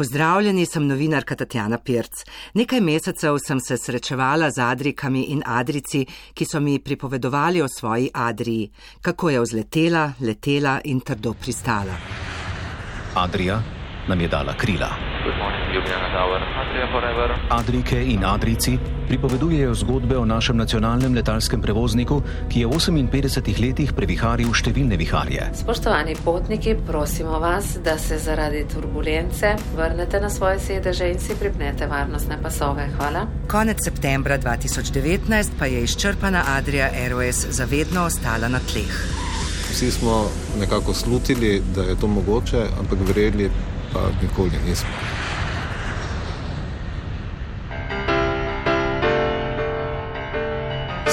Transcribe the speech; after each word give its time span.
Pozdravljeni, 0.00 0.66
sem 0.66 0.86
novinarka 0.88 1.36
Tatjana 1.36 1.76
Pirc. 1.78 2.22
Nekaj 2.56 2.80
mesecev 2.80 3.36
sem 3.44 3.58
se 3.60 3.76
srečevala 3.76 4.48
z 4.50 4.62
Adrikami 4.64 5.26
in 5.34 5.42
Adrici, 5.44 6.06
ki 6.32 6.46
so 6.48 6.60
mi 6.60 6.78
pripovedovali 6.80 7.60
o 7.60 7.68
svoji 7.68 8.08
Adriji, 8.14 8.70
kako 9.02 9.30
je 9.30 9.40
vzletela, 9.40 10.06
letela 10.20 10.78
in 10.84 11.00
trdo 11.00 11.34
pristala. 11.34 11.98
Adrija 13.14 13.60
nam 14.08 14.20
je 14.20 14.28
dala 14.28 14.56
krila. 14.56 14.88
Adrike 17.50 18.04
in 18.04 18.24
Adrici 18.24 18.78
pripovedujejo 19.08 19.74
zgodbe 19.74 20.18
o 20.18 20.24
našem 20.24 20.56
nacionalnem 20.56 21.14
letalskem 21.14 21.62
prevozniku, 21.62 22.22
ki 22.48 22.60
je 22.60 22.66
v 22.66 22.78
58 22.78 23.60
letih 23.62 23.92
previharil 23.94 24.50
številne 24.54 24.98
viharje. 24.98 25.46
Spoštovani 25.62 26.16
potniki, 26.24 26.74
prosimo 26.86 27.38
vas, 27.42 27.76
da 27.84 27.98
se 27.98 28.18
zaradi 28.18 28.64
turbulence 28.70 29.54
vrnete 29.76 30.20
na 30.20 30.30
svoje 30.30 30.58
sedeže 30.58 31.10
in 31.10 31.18
si 31.22 31.38
pripnete 31.38 31.86
varnostne 31.86 32.38
pasove. 32.42 32.86
Hvala. 32.98 33.26
Konec 33.50 33.82
septembra 33.82 34.38
2019 34.38 35.58
pa 35.58 35.70
je 35.70 35.82
izčrpana 35.86 36.44
Adrija 36.56 36.90
Airways 36.90 37.46
zavedno 37.50 38.06
ostala 38.10 38.50
na 38.50 38.58
tleh. 38.58 38.94
Vsi 39.70 39.90
smo 39.90 40.26
nekako 40.58 40.94
slutili, 40.94 41.62
da 41.74 41.82
je 41.82 41.94
to 41.94 42.06
mogoče, 42.06 42.66
ampak 42.78 42.98
verjeli 43.06 43.50
pa 43.92 44.10
nikoli 44.22 44.58
nismo. 44.66 44.90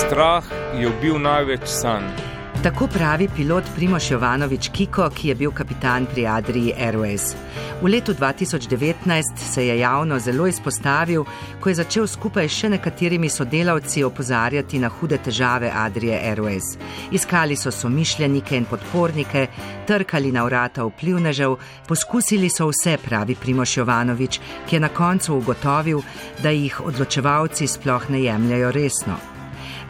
Strah 0.08 0.44
je 0.80 0.88
ubil 0.88 1.18
največ 1.20 1.66
sanj. 1.68 2.06
Tako 2.64 2.86
pravi 2.88 3.28
pilot 3.36 3.64
Primoš 3.76 4.06
Jovanovič 4.12 4.70
Kiko, 4.72 5.10
ki 5.12 5.28
je 5.28 5.36
bil 5.36 5.52
kapitan 5.52 6.06
pri 6.08 6.24
Adriji 6.28 6.72
Airways. 6.80 7.34
V 7.82 7.92
letu 7.92 8.14
2019 8.14 9.36
se 9.36 9.68
je 9.68 9.80
javno 9.80 10.20
zelo 10.20 10.48
izpostavil, 10.48 11.26
ko 11.60 11.70
je 11.70 11.76
začel 11.76 12.08
skupaj 12.08 12.48
s 12.48 12.62
še 12.62 12.70
nekaterimi 12.70 13.30
sodelavci 13.30 14.04
opozarjati 14.08 14.80
na 14.80 14.88
hude 14.88 15.18
težave 15.18 15.72
Adrije 15.76 16.24
Airways. 16.32 16.78
Iskali 17.12 17.60
so 17.60 17.72
somišljenike 17.72 18.58
in 18.58 18.66
podpornike, 18.66 19.48
trkali 19.88 20.32
na 20.32 20.48
vrata 20.48 20.88
vplivnežev, 20.88 21.60
poskusili 21.88 22.50
so 22.50 22.72
vse, 22.72 22.96
pravi 23.04 23.36
Primoš 23.36 23.78
Jovanovič, 23.78 24.40
ki 24.70 24.76
je 24.76 24.80
na 24.80 24.90
koncu 24.90 25.36
ugotovil, 25.36 26.06
da 26.40 26.56
jih 26.56 26.86
odločevalci 26.86 27.68
sploh 27.68 28.10
ne 28.10 28.24
jemljajo 28.24 28.72
resno. 28.72 29.37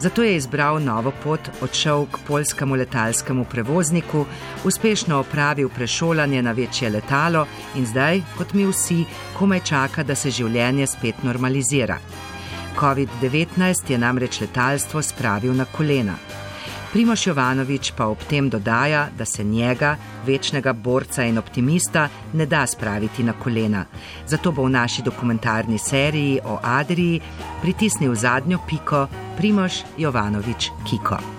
Zato 0.00 0.22
je 0.22 0.36
izbral 0.36 0.78
novo 0.82 1.12
pot, 1.24 1.40
odšel 1.60 2.06
k 2.06 2.18
polskemu 2.26 2.74
letalskemu 2.74 3.44
prevozniku, 3.44 4.24
uspešno 4.64 5.18
opravil 5.18 5.68
prešolanje 5.68 6.42
na 6.42 6.52
večje 6.52 6.90
letalo 6.90 7.46
in 7.74 7.86
zdaj, 7.86 8.22
kot 8.38 8.52
mi 8.52 8.66
vsi, 8.66 9.04
komaj 9.38 9.60
čaka, 9.60 10.02
da 10.02 10.14
se 10.14 10.30
življenje 10.30 10.86
spet 10.86 11.22
normalizira. 11.22 11.98
COVID-19 12.78 13.90
je 13.90 13.98
namreč 13.98 14.40
letalstvo 14.40 15.02
spravil 15.02 15.54
na 15.54 15.64
kolena. 15.64 16.14
Primoš 16.92 17.26
Jovanovič 17.26 17.92
pa 17.92 18.06
ob 18.08 18.18
tem 18.24 18.48
dodaja, 18.48 19.08
da 19.18 19.24
se 19.24 19.44
njega, 19.44 19.96
večnega 20.26 20.72
borca 20.72 21.24
in 21.24 21.38
optimista, 21.38 22.08
ne 22.32 22.46
da 22.46 22.66
spraviti 22.66 23.22
na 23.22 23.32
kolena. 23.32 23.84
Zato 24.26 24.52
bo 24.52 24.64
v 24.64 24.70
naši 24.70 25.02
dokumentarni 25.02 25.78
seriji 25.78 26.40
o 26.44 26.58
Adriji 26.62 27.20
pritisnil 27.62 28.14
zadnjo 28.14 28.58
piko 28.68 29.06
Primoš 29.36 29.82
Jovanovič 29.98 30.70
Kiko. 30.88 31.37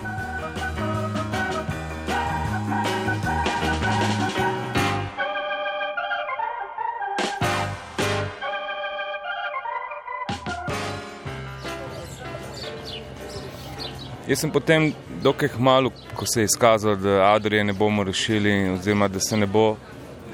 Jaz 14.30 14.38
sem 14.44 14.50
potem, 14.50 14.92
dokaj 15.22 15.48
malo, 15.58 15.90
ko 16.14 16.26
se 16.26 16.40
je 16.40 16.44
izkazalo, 16.44 16.94
da 16.96 17.32
Adrije 17.34 17.64
ne 17.64 17.72
bomo 17.72 18.04
rešili, 18.04 18.70
oziroma 18.70 19.08
da 19.08 19.20
se 19.20 19.36
ne 19.36 19.46
bo 19.46 19.76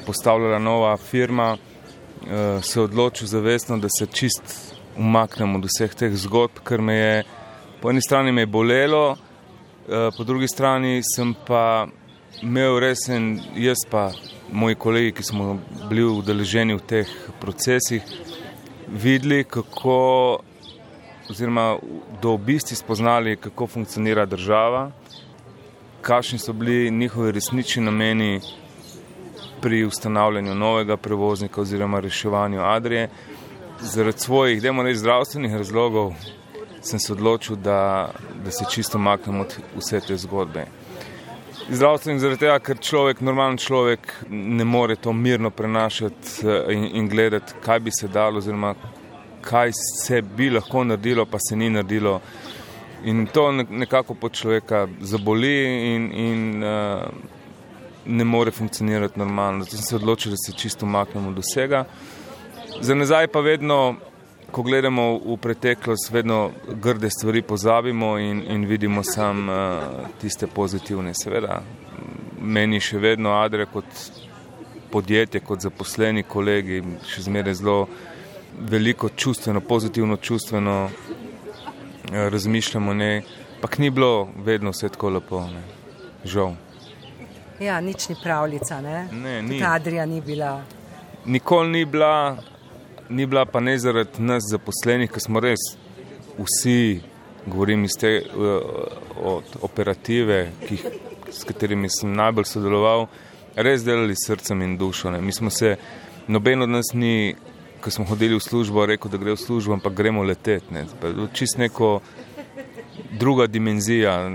postavljala 0.07 0.59
nova 0.59 0.97
firma, 0.97 1.57
eh, 1.57 2.63
se 2.63 2.81
odločil 2.81 3.27
zavestno, 3.27 3.79
da 3.79 3.89
se 3.89 4.07
čist 4.07 4.75
umaknem 4.97 5.55
od 5.57 5.65
vseh 5.65 5.95
teh 5.95 6.13
zgodb, 6.13 6.61
ker 6.65 6.83
me 6.83 6.95
je 6.95 7.25
po 7.81 7.91
eni 7.91 8.03
strani 8.03 8.33
me 8.33 8.43
je 8.43 8.47
bolelo, 8.47 9.17
eh, 9.17 10.11
po 10.17 10.25
drugi 10.25 10.49
strani 10.49 11.01
sem 11.15 11.35
pa 11.47 11.87
imel 12.43 12.81
resen, 12.81 13.41
jaz 13.55 13.87
pa 13.91 14.11
moji 14.53 14.75
kolegi, 14.75 15.13
ki 15.13 15.23
smo 15.23 15.59
bili 15.89 16.05
udeleženi 16.05 16.75
v 16.75 16.85
teh 16.87 17.17
procesih, 17.41 18.03
videli, 18.89 19.45
kako 19.45 20.41
oziroma 21.31 21.79
do 22.23 22.33
obisti 22.33 22.77
spoznali, 22.77 23.37
kako 23.37 23.67
funkcionira 23.67 24.27
država, 24.27 24.91
kakšni 26.03 26.39
so 26.39 26.53
bili 26.53 26.91
njihovi 26.91 27.33
resnični 27.33 27.83
nameni 27.83 28.41
pri 29.61 29.85
ustanavljanju 29.85 30.55
novega 30.55 30.97
prevoznika 30.97 31.61
oziroma 31.61 32.01
reševanju 32.01 32.61
Adrije. 32.63 33.09
Zaradi 33.81 34.19
svojih, 34.19 34.63
da 34.63 34.83
reč, 34.83 34.97
zdravstvenih 34.97 35.55
razlogov 35.55 36.13
sem 36.83 36.99
se 36.99 37.13
odločil, 37.13 37.57
da, 37.57 38.11
da 38.45 38.51
se 38.51 38.65
čisto 38.71 38.99
maknem 38.99 39.41
od 39.41 39.57
vse 39.77 40.01
te 40.01 40.17
zgodbe. 40.17 40.67
Zdravstveni 41.69 42.21
zaradi 42.21 42.41
tega, 42.41 42.59
ker 42.63 42.79
človek, 42.79 43.21
normalen 43.21 43.57
človek, 43.59 44.13
ne 44.31 44.65
more 44.65 44.97
to 44.97 45.13
mirno 45.13 45.51
prenašati 45.51 46.47
eh, 46.47 46.73
in, 46.75 46.85
in 46.97 47.09
gledati, 47.09 47.59
kaj 47.65 47.81
bi 47.81 47.91
se 47.91 48.09
dalo, 48.09 48.39
oziroma 48.39 48.75
kaj 49.47 49.73
se 50.03 50.23
bi 50.23 50.51
lahko 50.51 50.85
naredilo, 50.85 51.27
pa 51.27 51.39
se 51.39 51.57
ni 51.57 51.71
naredilo. 51.71 52.21
In 53.05 53.27
to 53.27 53.53
nekako 53.53 54.15
po 54.15 54.29
človeka 54.29 54.87
zaboli 55.01 55.55
in, 55.95 56.13
in 56.13 56.65
uh, 56.65 57.03
ne 58.07 58.25
more 58.25 58.51
funkcionirati 58.51 59.19
normalno. 59.19 59.65
Zato 59.65 59.77
sem 59.77 59.85
se 59.85 59.97
odločil, 59.97 60.33
da 60.33 60.37
se 60.37 60.53
čisto 60.53 60.87
umaknem 60.87 61.27
od 61.27 61.39
vsega. 61.39 61.85
Za 62.81 62.95
nazaj 62.95 63.29
pa 63.29 63.41
vedno, 63.41 63.97
ko 64.51 64.63
gledamo 64.63 65.19
v 65.19 65.37
preteklost, 65.43 66.11
vedno 66.11 66.51
grde 66.83 67.11
stvari 67.11 67.43
pozabimo 67.43 68.19
in, 68.19 68.43
in 68.49 68.67
vidimo 68.67 69.03
samo 69.03 69.53
uh, 69.53 70.09
tiste 70.21 70.47
pozitivne. 70.47 71.15
Seveda, 71.15 71.63
meni 72.41 72.81
še 72.81 72.99
vedno 72.99 73.37
Adre 73.39 73.67
kot 73.67 73.87
podjetje, 74.91 75.41
kot 75.41 75.61
zaposleni 75.61 76.23
kolegi, 76.23 76.83
še 77.07 77.27
zmeraj 77.27 77.59
zelo 77.61 77.81
veliko 78.59 79.09
čustveno, 79.09 79.61
pozitivno 79.61 80.17
čustveno 80.17 80.89
eh, 80.89 82.31
razmišljamo, 82.31 82.95
ne, 82.95 83.23
pa 83.61 83.69
ni 83.79 83.91
bilo 83.91 84.29
vedno 84.45 84.71
vse 84.71 84.89
tako 84.89 85.11
lepo, 85.11 85.41
ne. 85.41 85.63
žal. 86.25 86.55
Ja, 87.61 87.81
nič 87.81 88.09
ni 88.09 88.17
pravljica, 88.23 88.81
ne? 88.81 89.09
Ne, 89.13 89.43
ni. 89.43 89.63
Adrija 89.65 90.07
ni 90.07 90.21
bila. 90.21 90.63
Nikoli 91.25 91.71
ni 91.71 91.85
bila, 91.85 92.37
ni 93.09 93.27
bila 93.27 93.45
pa 93.45 93.61
ne 93.61 93.79
zaradi 93.79 94.23
nas 94.23 94.43
zaposlenih, 94.51 95.11
ki 95.11 95.21
smo 95.21 95.41
res 95.41 95.61
vsi, 96.39 97.01
govorim 97.47 97.85
iz 97.85 97.97
te 97.99 98.21
uh, 98.23 99.43
operative, 99.63 100.51
ki, 100.69 100.79
s 101.31 101.45
katerimi 101.45 101.89
sem 101.91 102.13
najbolj 102.13 102.45
sodeloval, 102.45 103.07
res 103.57 103.85
delali 103.85 104.15
srcem 104.17 104.63
in 104.63 104.77
dušo. 104.79 105.11
Ne. 105.11 105.21
Mi 105.21 105.33
smo 105.33 105.51
se, 105.51 105.77
noben 106.29 106.63
od 106.63 106.69
nas 106.69 106.93
ni 106.95 107.35
ko 107.87 107.91
smo 107.91 108.05
hodili 108.05 108.35
v 108.35 108.43
službo, 108.43 108.83
rekel, 108.87 109.07
da 109.07 109.19
gre 109.23 109.37
v 109.37 109.39
službo, 109.39 109.77
ampak 109.79 109.95
gremo 109.95 110.25
leteti. 110.27 110.75
Ne. 110.75 110.83
Čist 111.31 111.55
neko 111.63 112.01
druga 113.15 113.47
dimenzija, 113.47 114.27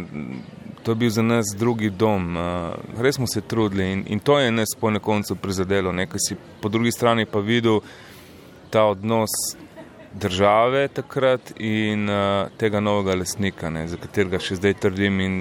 to 0.84 0.92
je 0.92 0.96
bil 0.96 1.12
za 1.12 1.20
nas 1.22 1.52
drugi 1.60 1.90
dom. 1.90 2.38
Res 2.96 3.20
smo 3.20 3.28
se 3.28 3.42
trudili 3.42 3.90
in, 3.92 4.06
in 4.08 4.24
to 4.24 4.40
je 4.40 4.52
nas 4.56 4.72
po 4.80 4.88
nekoncu 4.88 5.36
prizadelo. 5.36 5.92
Ne. 5.92 6.08
Si 6.16 6.40
po 6.62 6.72
drugi 6.72 6.96
strani 6.96 7.26
pa 7.26 7.44
videl 7.44 7.82
ta 8.70 8.86
odnos 8.88 9.36
države 10.16 10.88
takrat 10.88 11.52
in 11.60 12.08
uh, 12.10 12.48
tega 12.58 12.80
novega 12.80 13.20
lesnika, 13.20 13.70
ne, 13.70 13.84
za 13.88 14.00
katerega 14.00 14.40
še 14.40 14.56
zdaj 14.60 14.74
trdim, 14.80 15.20
in, 15.20 15.38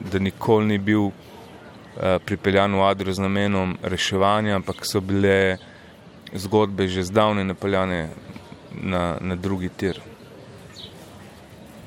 da 0.00 0.20
nikoli 0.20 0.72
ni 0.72 0.78
bil 0.78 1.06
uh, 1.08 1.12
pripeljan 2.24 2.72
v 2.72 2.88
Adrijo 2.88 3.20
z 3.20 3.24
namenom 3.24 3.76
reševanja, 3.82 4.56
ampak 4.56 4.84
so 4.88 5.00
bile 5.04 5.56
zgodbe 6.34 6.88
že 6.88 7.02
zdavne 7.02 7.44
napeljane 7.44 8.08
na, 8.82 9.16
na 9.20 9.36
drugi 9.36 9.68
tir. 9.68 10.00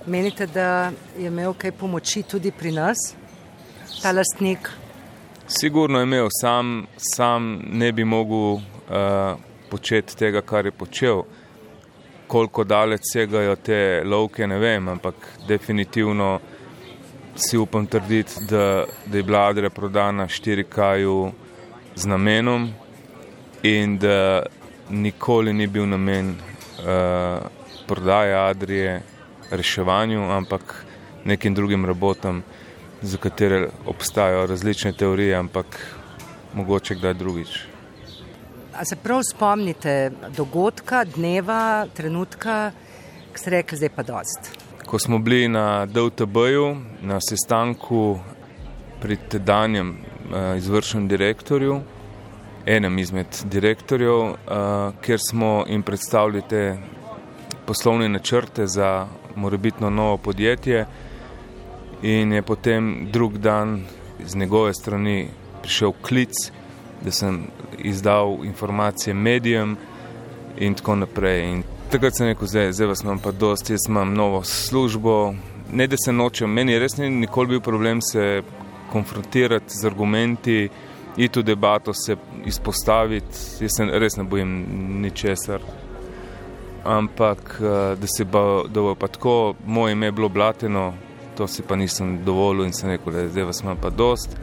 Menite, 0.05 0.47
da 0.47 0.91
je 1.17 1.27
imel 1.27 1.53
kaj 1.53 1.71
pomoči 1.71 2.23
tudi 2.23 2.51
pri 2.51 2.71
nas, 2.71 2.97
ta 4.01 4.11
lastnik? 4.11 4.69
Sigurno 5.47 5.99
je 5.99 6.03
imel, 6.03 6.27
sam, 6.41 6.87
sam 6.97 7.61
ne 7.71 7.91
bi 7.91 8.03
mogel 8.03 8.53
uh, 8.53 8.61
početi 9.69 10.17
tega, 10.17 10.41
kar 10.41 10.65
je 10.65 10.71
počel. 10.71 11.23
Koliko 12.27 12.63
daleč 12.63 13.01
segajo 13.13 13.55
te 13.55 14.01
lovke, 14.05 14.47
ne 14.47 14.57
vem, 14.59 14.87
ampak 14.87 15.15
definitivno 15.47 16.39
si 17.35 17.57
upam 17.57 17.87
trditi, 17.87 18.33
da, 18.49 18.85
da 19.05 19.17
je 19.17 19.23
bila 19.23 19.47
Adrija 19.47 19.69
prodana 19.69 20.27
4K 20.27 21.31
z 21.95 22.05
namenom, 22.05 22.69
in 23.63 23.97
da 23.97 24.43
nikoli 24.89 25.53
ni 25.53 25.67
bil 25.67 25.87
namen 25.87 26.29
uh, 26.29 27.47
prodaje 27.87 28.35
Adrije, 28.35 29.01
reševanju, 29.51 30.31
ampak 30.31 30.85
nekim 31.25 31.53
drugim 31.53 31.85
robotom, 31.85 32.43
za 33.01 33.17
katere 33.17 33.69
obstajajo 33.85 34.45
različne 34.45 34.93
teorije, 34.93 35.35
ampak 35.35 35.65
mogoče 36.53 36.95
kdaj 36.95 37.13
drugič. 37.13 37.59
A 38.73 38.85
se 38.85 38.95
prav 38.95 39.21
spomnite 39.23 40.11
dogodka, 40.35 41.03
dneva, 41.03 41.87
trenutka, 41.93 42.71
ki 43.33 43.39
ste 43.39 43.49
rekli, 43.49 43.77
zdaj 43.77 43.89
pa 43.89 44.03
dost? 44.03 44.51
Ko 44.85 44.99
smo 44.99 45.19
bili 45.19 45.47
na 45.47 45.85
DTB-ju, 45.85 46.75
na 47.01 47.19
sestanku 47.21 48.19
pri 49.01 49.17
tedanjem 49.29 49.89
uh, 49.89 50.57
izvršnem 50.57 51.07
direktorju, 51.07 51.81
enem 52.67 52.99
izmed 52.99 53.27
direktorjev, 53.43 54.19
uh, 54.19 54.35
kjer 55.01 55.19
smo 55.29 55.65
jim 55.67 55.83
predstavili 55.83 56.41
te 56.49 56.77
poslovne 57.65 58.09
načrte 58.09 58.67
za 58.67 59.07
morebitno 59.35 59.89
novo 59.89 60.17
podjetje, 60.17 60.85
in 62.01 62.33
je 62.33 62.41
potem 62.41 63.07
drug 63.11 63.37
dan 63.37 63.83
z 64.25 64.35
njegove 64.35 64.73
strani 64.73 65.27
prišel 65.61 65.91
klic, 66.01 66.33
da 67.03 67.11
sem 67.11 67.47
izdal 67.77 68.45
informacije 68.45 69.13
medijem 69.13 69.77
in 70.57 70.73
tako 70.73 70.95
naprej. 70.95 71.43
In 71.43 71.63
takrat 71.91 72.15
sem 72.17 72.27
rekel, 72.27 72.47
zdaj, 72.47 72.71
zdaj 72.71 72.87
vas 72.87 73.03
imam 73.03 73.19
pa 73.19 73.31
dosti, 73.31 73.73
jaz 73.73 73.87
imam 73.89 74.13
novo 74.13 74.43
službo. 74.43 75.33
Ne, 75.71 75.87
da 75.87 75.95
se 76.05 76.11
nočem, 76.11 76.49
meni 76.49 76.79
res 76.79 76.97
ni 76.97 77.09
nikoli 77.09 77.47
bil 77.47 77.61
problem 77.61 78.01
se 78.01 78.41
konfrontirati 78.91 79.73
z 79.81 79.85
argumenti, 79.85 80.69
iti 81.17 81.39
v 81.39 81.43
debato, 81.43 81.93
se 81.93 82.15
izpostaviti. 82.45 83.37
Jaz 83.59 83.71
se 83.77 83.85
res 83.85 84.17
ne 84.17 84.23
bojim 84.23 84.65
ničesar. 85.01 85.61
Ampak, 86.83 87.61
eh, 87.61 87.95
da 87.95 88.07
se 88.07 88.25
bo, 88.25 88.63
da 88.67 88.81
bo 88.81 88.95
pa 88.95 89.07
tako, 89.07 89.55
moje 89.65 89.91
ime 89.91 90.07
je 90.07 90.11
bilo 90.11 90.29
blateno, 90.29 90.93
to 91.37 91.47
si 91.47 91.63
pa 91.63 91.75
nisem 91.75 92.23
dovolil 92.25 92.65
in 92.65 92.73
sem 92.73 92.89
rekel, 92.89 93.13
da 93.13 93.27
zdaj 93.27 93.43
vas 93.43 93.61
imam 93.61 93.77
pa 93.81 93.89
dost, 93.89 94.37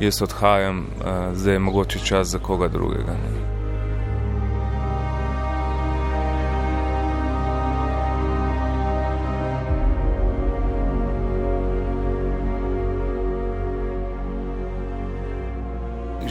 jaz 0.00 0.22
odhajam, 0.22 0.78
uh, 0.78 1.36
zdaj 1.36 1.54
je 1.54 1.58
mogoče 1.58 1.98
čas 1.98 2.28
za 2.28 2.38
koga 2.38 2.68
drugega. 2.68 3.12
Ne. 3.12 3.51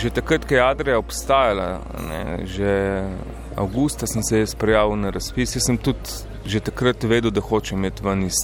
Že 0.01 0.09
takrat, 0.09 0.45
ko 0.49 0.55
je 0.57 0.61
Adrija 0.65 0.97
obstajala, 0.97 1.77
ne, 2.09 2.45
že 2.49 3.05
avgusta 3.53 4.07
sem 4.09 4.23
se 4.25 4.57
prijavil 4.57 4.97
na 4.97 5.11
razpis, 5.13 5.53
jaz 5.55 5.67
sem 5.67 5.77
tudi 5.77 6.25
že 6.45 6.59
takrat 6.59 7.03
vedel, 7.03 7.29
da 7.29 7.41
hočem 7.41 7.77
imeti 7.77 8.01
ven 8.01 8.23
iz 8.25 8.39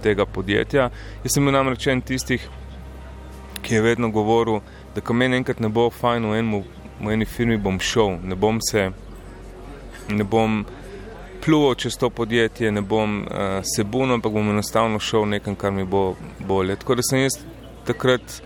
tega 0.00 0.24
podjetja. 0.24 0.88
Jaz 1.20 1.34
sem 1.34 1.44
bil 1.44 1.52
namreč 1.52 1.84
en 1.92 2.00
tistih, 2.00 2.46
ki 3.60 3.74
je 3.74 3.82
vedno 3.84 4.08
govoril, 4.08 4.62
da 4.94 5.04
ko 5.04 5.12
meni 5.12 5.36
enkrat 5.36 5.60
ne 5.60 5.68
bo 5.68 5.90
fajn 5.92 6.30
v, 6.30 6.38
enmu, 6.40 6.60
v 7.04 7.12
eni 7.12 7.28
firmi, 7.28 7.58
bom 7.60 7.76
šel, 7.76 8.16
ne 8.24 8.32
bom 8.32 8.62
se, 8.64 8.86
ne 10.08 10.24
bom 10.24 10.62
pluval 11.44 11.76
čez 11.76 11.98
to 12.00 12.08
podjetje, 12.08 12.72
ne 12.72 12.80
bom 12.80 13.20
uh, 13.26 13.60
se 13.60 13.84
bunil, 13.84 14.16
ampak 14.16 14.32
bom 14.32 14.48
enostavno 14.48 14.96
šel 14.96 15.28
nekam, 15.28 15.60
kar 15.60 15.76
mi 15.76 15.84
bo 15.84 16.14
bolje. 16.40 16.78
Tako 16.80 16.96
da 16.96 17.04
sem 17.04 17.26
jaz 17.26 17.36
takrat 17.84 18.40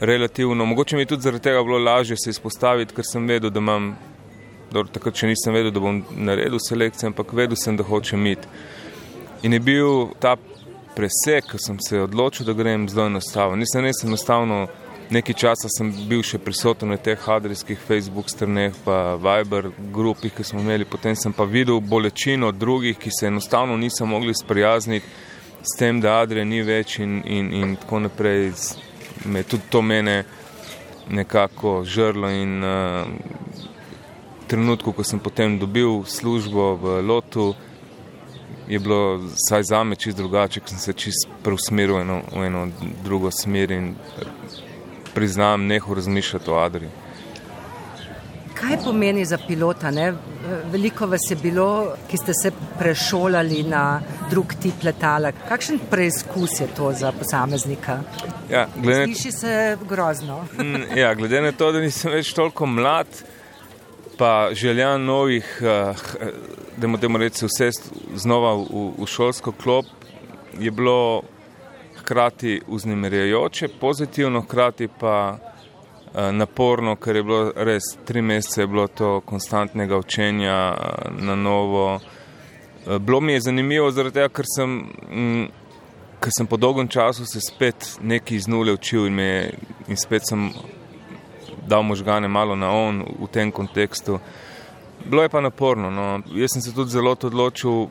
relativno, 0.00 0.64
mogoče 0.64 0.96
mi 0.96 1.02
je 1.02 1.06
tudi 1.06 1.22
zaradi 1.22 1.42
tega 1.42 1.62
bilo 1.62 1.78
lažje 1.78 2.16
se 2.16 2.30
izpostaviti, 2.30 2.94
ker 2.94 3.04
sem 3.04 3.26
vedel, 3.26 3.50
da 3.50 3.60
imam, 3.60 3.94
dobro, 4.72 4.90
takrat 4.92 5.16
še 5.16 5.30
nisem 5.30 5.54
vedel, 5.54 5.70
da 5.72 5.80
bom 5.80 6.02
naredil 6.10 6.60
selekcijo, 6.60 7.12
ampak 7.12 7.32
vedel 7.32 7.56
sem, 7.56 7.76
da 7.76 7.84
hočem 7.84 8.26
iti. 8.26 8.48
In 9.42 9.52
je 9.52 9.60
bil 9.60 10.10
ta 10.20 10.36
presek, 10.96 11.52
ko 11.52 11.60
sem 11.60 11.78
se 11.80 12.00
odločil, 12.00 12.46
da 12.46 12.56
grem 12.56 12.88
zelo 12.88 13.06
enostavno. 13.06 13.56
Nisem 13.60 13.84
res 13.84 14.02
enostavno, 14.04 14.66
nekaj 15.10 15.36
časa 15.38 15.70
sem 15.70 15.92
bil 16.08 16.24
še 16.26 16.40
prisoten 16.42 16.90
na 16.90 16.96
teh 16.96 17.28
adrijskih 17.30 17.78
Facebook 17.78 18.30
straneh, 18.32 18.74
pa 18.84 19.14
Viber 19.20 19.70
grupih, 19.92 20.34
ki 20.34 20.44
smo 20.44 20.64
imeli, 20.64 20.88
potem 20.88 21.16
sem 21.16 21.32
pa 21.36 21.44
videl 21.44 21.80
bolečino 21.80 22.50
drugih, 22.52 22.98
ki 22.98 23.12
se 23.12 23.30
enostavno 23.30 23.76
niso 23.76 24.06
mogli 24.06 24.34
sprijazniti 24.34 25.06
s 25.62 25.78
tem, 25.78 26.00
da 26.00 26.20
Adrija 26.22 26.44
ni 26.44 26.62
več 26.62 26.98
in, 27.02 27.20
in, 27.24 27.52
in 27.54 27.76
tako 27.80 28.04
naprej. 28.06 28.52
Me 29.26 29.42
tudi 29.42 29.62
to 29.70 29.82
mene 29.82 30.24
nekako 31.10 31.84
žrlo 31.84 32.30
in 32.30 32.64
uh, 32.64 33.06
trenutku, 34.46 34.92
ko 34.92 35.04
sem 35.04 35.18
potem 35.18 35.58
dobil 35.58 36.04
službo 36.06 36.74
v 36.76 37.00
Lotu, 37.02 37.54
je 38.68 38.78
bilo 38.78 39.18
vsaj 39.18 39.62
za 39.62 39.84
me 39.84 39.96
čist 39.96 40.16
drugače, 40.16 40.60
ker 40.60 40.74
sem 40.74 40.78
se 40.78 40.92
čist 40.92 41.28
preusmeril 41.42 42.00
eno, 42.02 42.22
v 42.32 42.46
eno 42.46 42.66
drugo 43.04 43.30
smer 43.30 43.70
in 43.70 43.94
priznam, 45.14 45.66
neho 45.66 45.94
razmišljati 45.94 46.50
o 46.50 46.58
Adri. 46.58 46.90
Kaj 48.60 48.76
pomeni 48.84 49.24
za 49.24 49.38
pilota? 49.46 49.90
Ne? 49.90 50.12
Veliko 50.72 51.06
vas 51.06 51.20
je 51.30 51.36
bilo, 51.36 51.94
ki 52.10 52.16
ste 52.16 52.32
se 52.34 52.50
prešolali 52.78 53.62
na 53.62 54.00
drug 54.30 54.54
tip 54.62 54.84
letala. 54.84 55.32
Kakšen 55.48 55.78
preizkus 55.90 56.60
je 56.60 56.68
to 56.76 56.92
za 56.92 57.12
posameznika? 57.12 57.98
Ja, 58.50 58.66
glede, 58.76 59.04
Sliši 59.04 59.32
se 59.32 59.76
grozno. 59.88 60.44
Mm, 60.58 60.96
ja, 60.96 61.14
glede 61.14 61.40
na 61.40 61.52
to, 61.52 61.72
da 61.72 61.80
nisem 61.80 62.12
več 62.12 62.32
toliko 62.32 62.66
mlad, 62.66 63.06
pa 64.16 64.48
želja 64.52 64.96
novih, 64.98 65.58
eh, 65.60 66.06
da 66.76 66.88
moramo 66.88 67.18
reči 67.18 67.44
vse 67.44 67.70
znova 68.14 68.54
v, 68.62 68.86
v 68.98 69.06
šolsko 69.06 69.52
klop, 69.52 69.86
je 70.58 70.70
bilo 70.70 71.22
hkrati 71.98 72.60
uznemirjajoče, 72.66 73.68
pozitivno, 73.80 74.40
hkrati 74.40 74.88
pa 74.88 75.36
eh, 75.36 75.55
naporno, 76.32 76.96
ker 76.96 77.16
je 77.16 77.22
bilo 77.22 77.52
res 77.56 77.90
tri 78.04 78.22
mesece 78.22 78.62
je 78.62 78.66
bilo 78.66 78.86
to 78.88 79.20
konstantnega 79.20 79.98
učenja 79.98 80.56
eh, 80.72 81.10
na 81.20 81.34
novo. 81.34 82.00
Bilo 83.00 83.20
mi 83.20 83.32
je 83.32 83.40
zanimivo 83.40 83.90
zaradi 83.90 84.14
tega, 84.14 84.28
ker 84.28 84.46
sem, 84.46 84.74
mm, 85.10 85.46
ker 86.22 86.32
sem 86.38 86.46
po 86.46 86.56
dolgem 86.56 86.88
času 86.88 87.26
se 87.26 87.40
spet 87.42 87.98
nekaj 88.00 88.36
iz 88.36 88.48
nule 88.48 88.72
učil 88.72 89.06
in, 89.06 89.14
me, 89.14 89.30
in 89.88 89.98
spet 89.98 90.28
sem 90.28 90.50
dal 91.66 91.82
možgane 91.82 92.28
malo 92.28 92.56
na 92.56 92.70
on 92.70 93.02
v 93.18 93.28
tem 93.32 93.52
kontekstu. 93.52 94.20
Bilo 95.04 95.22
je 95.22 95.28
pa 95.28 95.40
naporno. 95.40 95.90
No. 95.90 96.20
Jaz 96.34 96.54
sem 96.54 96.62
se 96.62 96.74
tudi 96.74 96.90
zelo 96.90 97.16
odločil 97.22 97.88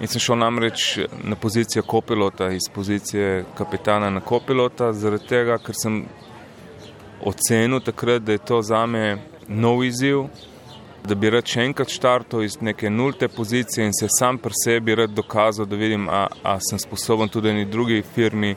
in 0.00 0.08
sem 0.08 0.20
šel 0.20 0.36
namreč 0.36 0.98
na 1.22 1.36
pozicijo 1.36 1.82
kopilota 1.82 2.50
iz 2.50 2.68
pozicije 2.74 3.44
kapitana 3.54 4.10
na 4.10 4.20
kopilota, 4.20 4.92
zaradi 4.92 5.26
tega, 5.28 5.58
ker 5.58 5.74
sem 5.76 6.04
ocenil 7.24 7.80
takrat, 7.80 8.22
da 8.22 8.32
je 8.32 8.38
to 8.38 8.62
za 8.62 8.86
me 8.86 9.18
nov 9.48 9.84
izziv, 9.84 10.24
da 11.04 11.14
bi 11.14 11.30
rad 11.30 11.46
še 11.48 11.64
enkrat 11.64 11.88
štartil 11.88 12.44
iz 12.44 12.58
neke 12.60 12.90
nulte 12.90 13.28
pozicije 13.28 13.86
in 13.86 13.94
se 13.96 14.08
sam 14.18 14.38
pri 14.38 14.52
sebi 14.64 14.94
rad 14.94 15.10
dokazal, 15.10 15.66
da 15.66 15.76
vidim, 15.76 16.08
a, 16.08 16.26
a 16.42 16.58
sem 16.60 16.78
sposoben 16.78 17.28
tudi 17.28 17.52
neki 17.52 17.70
drugi 17.70 18.02
firmi 18.14 18.54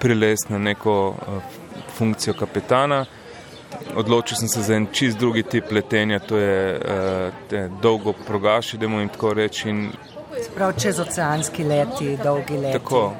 prilesti 0.00 0.52
na 0.52 0.58
neko 0.58 0.94
uh, 1.08 1.42
funkcijo 1.96 2.34
kapitana 2.34 3.04
odločil 3.96 4.36
sem 4.36 4.48
se 4.48 4.62
za 4.62 4.74
en 4.74 4.86
čist 4.92 5.18
drugi 5.18 5.42
tip 5.42 5.72
letenja, 5.72 6.18
to 6.18 6.36
je 6.36 6.80
uh, 6.80 7.80
dolgo 7.82 8.12
progaši, 8.26 8.78
da 8.78 8.88
moram 8.88 9.08
tako 9.08 9.34
reči. 9.34 9.68
In... 9.68 9.90
Prav 10.54 10.72
čez 10.78 10.98
oceanski 11.00 11.64
leti, 11.64 12.16
dolgi 12.24 12.56
leti. 12.58 12.78
Tako. 12.78 13.12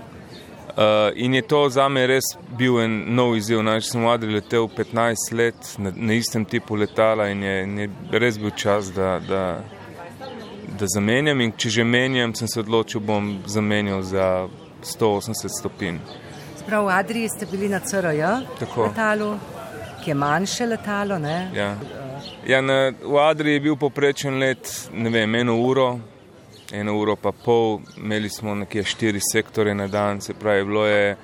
Uh, 0.75 1.13
in 1.15 1.35
je 1.35 1.43
to 1.43 1.69
za 1.69 1.89
me 1.89 2.07
res 2.07 2.25
bil 2.59 2.81
en 2.83 3.15
nov 3.15 3.37
izziv. 3.37 3.63
Največ 3.63 3.93
sem 3.93 4.03
v 4.03 4.11
Adri 4.11 4.35
letel 4.35 4.67
15 4.69 5.33
let 5.39 5.75
na, 5.79 5.93
na 5.95 6.19
istem 6.19 6.45
tipu 6.45 6.77
letala 6.77 7.29
in 7.31 7.43
je, 7.43 7.55
in 7.63 7.79
je 7.79 7.89
res 8.11 8.39
bil 8.39 8.51
čas, 8.51 8.91
da, 8.95 9.21
da, 9.23 9.45
da 10.79 10.91
zamenjam. 10.91 11.41
In 11.41 11.55
če 11.57 11.71
že 11.79 11.85
menjam, 11.87 12.35
sem 12.35 12.51
se 12.51 12.61
odločil, 12.61 13.01
bom 13.01 13.37
zamenjal 13.47 14.03
za 14.03 14.29
180 14.83 15.61
stopinj. 15.61 16.03
Prav 16.67 16.89
v 16.89 16.97
Adriji 16.97 17.29
ste 17.29 17.47
bili 17.47 17.69
na 17.69 17.79
CRJ 17.79 18.25
letalu 18.59 19.35
ki 20.05 20.11
je 20.11 20.15
manjše 20.15 20.67
letalo. 20.67 21.19
Ja. 21.55 21.77
Ja, 22.47 22.61
na, 22.61 22.93
v 23.03 23.17
Adri 23.19 23.53
je 23.53 23.61
bil 23.61 23.77
poprečen 23.77 24.39
let 24.39 24.89
ne 24.93 25.11
vem, 25.11 25.35
eno 25.35 25.57
uro, 25.57 25.99
eno 26.81 26.97
uro 26.99 27.17
pa 27.17 27.33
pol, 27.33 27.79
imeli 27.97 28.29
smo 28.29 28.55
nekje 28.55 28.85
štiri 28.85 29.21
sektore 29.33 29.75
na 29.75 29.87
dan, 29.87 30.21
se 30.21 30.35
pravi, 30.35 30.65
bilo 30.65 30.87
je 30.87 31.17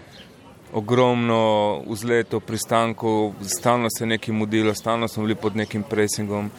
ogromno 0.73 1.83
vzletov, 1.87 2.41
pristankov, 2.41 3.33
stalno 3.43 3.89
se 3.91 4.05
je 4.05 4.09
nekaj 4.09 4.35
mudilo, 4.35 4.75
stalno 4.75 5.09
smo 5.09 5.23
bili 5.23 5.35
pod 5.35 5.57
nekim 5.57 5.83
presingom. 5.83 6.51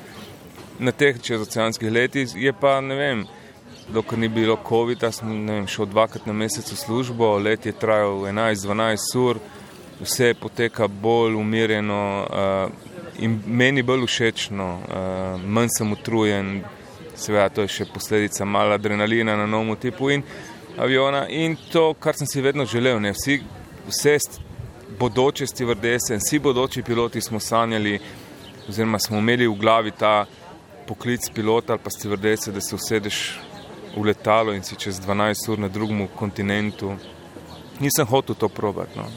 Na 0.79 0.91
teh 0.91 1.21
čezoceanskih 1.21 1.91
letih 1.91 2.35
je 2.35 2.53
pa 2.53 2.81
ne 2.81 2.95
vem. 2.95 3.25
Dokler 3.89 4.19
ni 4.19 4.27
bilo 4.27 4.57
COVID-a, 4.67 5.11
sem 5.11 5.47
vem, 5.47 5.67
šel 5.67 5.85
dvakrat 5.85 6.25
na 6.25 6.33
mesec 6.33 6.71
v 6.71 6.77
službo, 6.77 7.37
let 7.39 7.65
je 7.65 7.71
trajal 7.71 8.27
11-12 8.27 9.17
ur, 9.19 9.39
vse 10.01 10.33
poteka 10.33 10.87
bolj 10.87 11.35
umirjeno, 11.35 12.27
uh, 12.27 12.71
in 13.19 13.39
meni 13.47 13.83
bolj 13.83 14.05
všečno, 14.05 14.69
uh, 14.75 15.43
manj 15.43 15.73
sem 15.77 15.91
utrujen, 15.91 16.61
seveda 17.15 17.49
to 17.49 17.61
je 17.61 17.67
še 17.67 17.85
posledica 17.93 18.45
malo 18.45 18.73
adrenalina 18.73 19.35
na 19.37 19.45
novem 19.45 19.75
tipu 19.75 20.09
in 20.11 20.23
aviona 20.77 21.27
in 21.29 21.57
to, 21.71 21.93
kar 21.93 22.15
sem 22.17 22.27
si 22.27 22.41
vedno 22.41 22.65
želel. 22.65 22.99
Ne? 23.01 23.13
Vsi, 23.13 23.41
vse 23.87 24.17
bodoče 24.99 25.47
stivrdese 25.47 26.13
in 26.13 26.23
vsi 26.23 26.39
bodoči 26.39 26.83
piloti 26.83 27.21
smo 27.21 27.39
sanjali, 27.39 27.99
oziroma 28.69 28.99
smo 28.99 29.17
imeli 29.17 29.47
v 29.47 29.57
glavi 29.59 29.91
ta 29.91 30.25
poklic 30.87 31.29
pilota 31.33 31.73
ali 31.73 31.81
pa 31.83 31.89
stivrdese, 31.89 32.51
da 32.51 32.61
se 32.61 32.75
usedeš 32.75 33.39
v 33.95 34.05
letalo 34.05 34.53
in 34.53 34.63
si 34.63 34.75
čez 34.75 35.01
12 35.01 35.51
ur 35.51 35.59
na 35.59 35.67
drugem 35.67 36.07
kontinentu. 36.15 36.95
Nisem 37.79 38.07
hotel 38.07 38.35
to 38.35 38.49
probati. 38.49 38.99
No. 38.99 39.07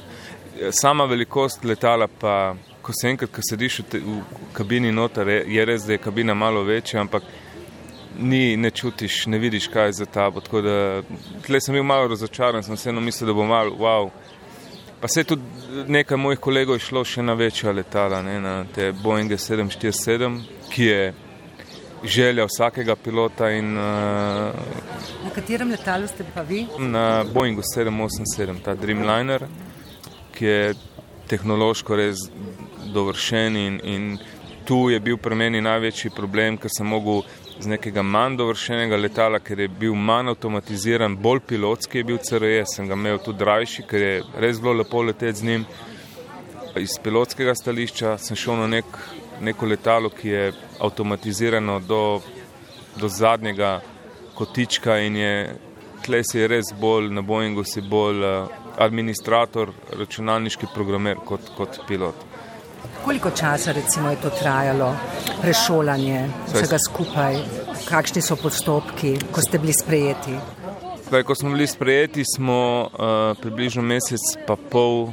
Sama 0.71 1.05
velikost 1.05 1.65
letala 1.65 2.09
pa 2.09 2.55
ko 2.85 2.93
se 2.93 3.09
enkrat, 3.09 3.33
ko 3.33 3.43
sediš 3.43 3.79
v, 3.81 3.85
te, 3.89 4.01
v 4.05 4.49
kabini 4.53 4.93
noter, 4.93 5.29
je 5.49 5.65
res, 5.65 5.87
da 5.89 5.97
je 5.97 6.03
kabina 6.05 6.35
malo 6.35 6.63
večja, 6.65 7.01
ampak 7.01 7.25
ni, 8.19 8.57
ne 8.57 8.71
čutiš, 8.71 9.27
ne 9.27 9.39
vidiš, 9.39 9.69
kaj 9.69 9.87
je 9.87 9.93
za 9.93 10.07
tabo. 10.07 10.41
Tako 10.41 10.61
da 10.63 11.03
tle 11.47 11.61
sem 11.61 11.75
bil 11.75 11.83
malo 11.83 12.09
razočaran, 12.09 12.63
sem 12.63 12.77
se 12.77 12.89
eno 12.91 13.01
mislil, 13.01 13.29
da 13.29 13.35
bo 13.35 13.47
malo, 13.47 13.77
wow. 13.79 14.11
Pa 15.01 15.09
se 15.09 15.21
je 15.21 15.25
tudi 15.25 15.43
nekaj 15.89 16.17
mojih 16.17 16.41
kolegov 16.41 16.77
išlo 16.77 17.05
še 17.05 17.23
na 17.23 17.35
večja 17.35 17.73
letala, 17.73 18.23
ne, 18.23 18.39
na 18.41 18.55
te 18.75 18.93
Boeing 19.03 19.31
747, 19.31 20.41
ki 20.73 20.85
je 20.85 21.15
želja 22.05 22.45
vsakega 22.45 22.97
pilota. 22.97 23.51
In, 23.51 23.77
uh, 23.77 23.85
na 25.25 25.31
katerem 25.35 25.71
letalu 25.71 26.09
ste 26.09 26.25
pa 26.35 26.43
vi? 26.43 26.67
Na 26.79 27.25
Boeingu 27.25 27.63
787, 27.63 28.63
ta 28.65 28.75
Dreamliner, 28.75 29.47
ki 30.35 30.45
je 30.45 30.75
tehnološko 31.29 31.97
res 31.97 32.29
dovršen 32.95 33.57
in, 33.57 33.81
in 33.85 34.19
tu 34.65 34.89
je 34.91 35.01
bil 35.01 35.17
pri 35.17 35.37
meni 35.37 35.61
največji 35.61 36.13
problem, 36.17 36.59
ker 36.61 36.73
sem 36.73 36.87
mogel 36.87 37.25
z 37.61 37.67
nekega 37.67 38.03
manj 38.03 38.37
dovršenega 38.37 38.97
letala, 38.97 39.39
ker 39.39 39.61
je 39.61 39.69
bil 39.69 39.95
manj 39.95 40.33
avtomatiziran, 40.35 41.17
bolj 41.17 41.41
pilotski 41.49 41.99
je 41.99 42.05
bil 42.05 42.19
CRE, 42.19 42.65
sem 42.67 42.89
ga 42.89 42.99
imel 42.99 43.21
tudi 43.23 43.39
drajši, 43.45 43.85
ker 43.91 44.03
je 44.03 44.15
res 44.43 44.61
bilo 44.61 44.75
lepo 44.81 45.03
leteti 45.03 45.39
z 45.39 45.51
njim. 45.51 45.67
Iz 46.77 46.99
pilotskega 47.03 47.55
stališča 47.55 48.17
sem 48.19 48.37
šel 48.37 48.59
na 48.65 48.67
nek, 48.67 48.99
neko 49.41 49.67
letalo, 49.71 50.11
ki 50.11 50.29
je 50.29 50.53
avtomatizirano 50.83 51.79
do, 51.81 52.21
do 52.97 53.09
zadnjega 53.09 53.81
kotička 54.35 54.99
in 55.07 55.17
je 55.17 55.35
tle 56.05 56.21
si 56.27 56.47
res 56.47 56.73
bolj, 56.81 57.09
na 57.15 57.23
Boeingu 57.23 57.65
si 57.65 57.81
bolj 57.81 58.25
uh, 58.27 58.51
administrator, 58.79 59.71
računalniški 59.99 60.69
programer 60.75 61.23
kot, 61.25 61.55
kot 61.57 61.81
pilot. 61.89 62.34
Koliko 63.05 63.31
časa 63.31 63.73
recimo, 63.73 64.11
je 64.11 64.17
to 64.17 64.31
trajalo, 64.31 64.97
prešolanje 65.43 66.29
vsega 66.47 66.79
skupaj, 66.89 67.37
kakšni 67.89 68.23
so 68.23 68.37
postopki, 68.37 69.19
ko 69.33 69.43
ste 69.45 69.59
bili 69.59 69.73
sprejeti? 69.77 70.37
Zdaj, 71.09 71.23
ko 71.23 71.35
smo 71.35 71.51
bili 71.51 71.67
sprejeti, 71.67 72.25
smo 72.25 72.89
uh, 72.89 73.37
približno 73.41 73.83
mesec 73.83 74.21
pa 74.47 74.57
pol 74.57 75.03
uh, 75.03 75.13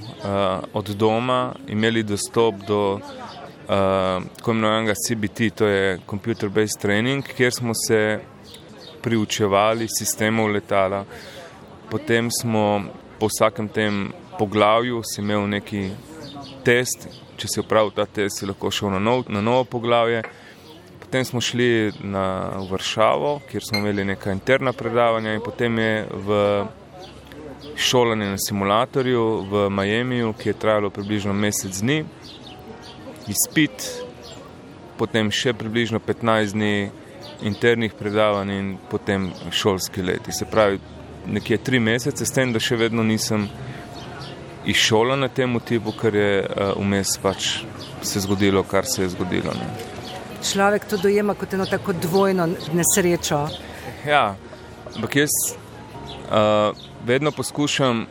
od 0.74 0.93
doma 0.95 1.53
imeli 1.67 2.03
dostop 2.03 2.55
do 2.67 2.93
uh, 2.93 3.01
tako 4.38 4.51
imenovanega 4.51 4.93
CBT, 4.95 5.51
to 5.55 5.67
je 5.67 6.00
Computer 6.10 6.50
Based 6.50 6.81
Training, 6.81 7.24
kjer 7.24 7.51
smo 7.53 7.74
se 7.88 8.19
priučevali 9.01 9.88
sistemov 10.00 10.48
letala. 10.48 11.05
Potem 11.89 12.29
smo 12.41 12.83
po 13.19 13.27
vsakem 13.27 13.67
tem 13.67 14.13
poglavju 14.39 15.01
imel 15.17 15.48
neki 15.48 15.89
test, 16.63 17.07
če 17.41 17.50
si 17.50 17.62
opravil 17.63 17.89
ta 17.95 18.05
test, 18.05 18.39
si 18.39 18.50
lahko 18.50 18.69
šel 18.74 18.93
na, 18.93 19.01
nov, 19.01 19.25
na 19.33 19.41
novo 19.41 19.65
poglavje. 19.65 20.21
Potem 21.01 21.25
smo 21.25 21.41
šli 21.41 21.91
na 22.05 22.25
Vršavo, 22.69 23.39
kjer 23.50 23.65
smo 23.65 23.81
imeli 23.81 24.05
neka 24.13 24.31
interna 24.31 24.74
predavanja, 24.74 25.33
in 25.36 25.41
potem 25.43 25.79
je 25.81 25.95
v 26.27 26.38
šolanje 27.75 28.29
na 28.29 28.38
simulatorju 28.38 29.25
v 29.50 29.65
Miamiju, 29.74 30.33
ki 30.38 30.50
je 30.50 30.60
trajalo 30.62 30.89
približno 30.93 31.33
mesec 31.33 31.81
dni, 31.81 32.03
izpit, 33.31 33.89
potem 34.98 35.31
še 35.33 35.53
približno 35.57 36.00
15 36.00 36.55
dni 36.55 36.74
internih 37.50 37.93
predavanj 37.98 38.53
in 38.53 38.74
potem 38.89 39.31
šolski 39.51 40.05
let. 40.05 40.29
Se 40.29 40.45
pravi, 40.45 40.79
nekje 41.25 41.57
tri 41.57 41.79
mesece, 41.79 42.25
s 42.25 42.33
tem, 42.33 42.53
da 42.53 42.62
še 42.62 42.77
vedno 42.77 43.03
nisem 43.03 43.50
izšola 44.65 45.15
na 45.15 45.27
tem 45.27 45.60
tipu, 45.60 45.91
ker 45.91 46.15
je 46.15 46.34
uh, 46.46 46.74
vmes 46.77 47.18
pač 47.22 47.63
se 48.01 48.20
zgodilo, 48.20 48.63
kar 48.63 48.86
se 48.86 49.03
je 49.03 49.10
zgodilo. 49.10 49.53
Ne. 49.53 49.68
Človek 50.51 50.86
to 50.89 50.98
dojema 50.98 51.34
kot 51.34 51.53
eno 51.53 51.65
tako 51.65 51.94
dvojno 51.94 52.48
nesrečo. 52.74 53.48
Ja, 54.08 54.36
ampak 54.96 55.15
jaz 55.15 55.30
uh, 55.53 56.77
vedno 57.06 57.32
poskušam 57.32 58.06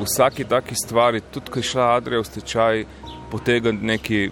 vsaki 0.00 0.44
taki 0.44 0.74
stvari, 0.74 1.20
tudi 1.20 1.50
ko 1.50 1.58
je 1.58 1.68
šla 1.70 1.94
Adrija 1.96 2.20
v 2.20 2.28
stečaj, 2.28 2.84
potegniti 3.30 3.86
neki. 3.86 4.24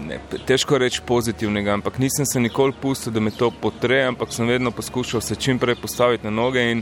Ne, 0.00 0.16
težko 0.48 0.78
reči 0.80 1.02
pozitivnega, 1.04 1.74
ampak 1.76 1.98
nisem 2.00 2.24
se 2.26 2.40
nikoli 2.40 2.72
pustil, 2.72 3.12
da 3.12 3.20
me 3.20 3.30
to 3.30 3.50
potre, 3.50 3.98
ampak 4.08 4.32
sem 4.32 4.48
vedno 4.48 4.70
poskušal 4.70 5.20
se 5.20 5.36
čim 5.36 5.58
prej 5.58 5.76
postaviti 5.76 6.24
na 6.24 6.30
noge 6.30 6.62
in 6.72 6.80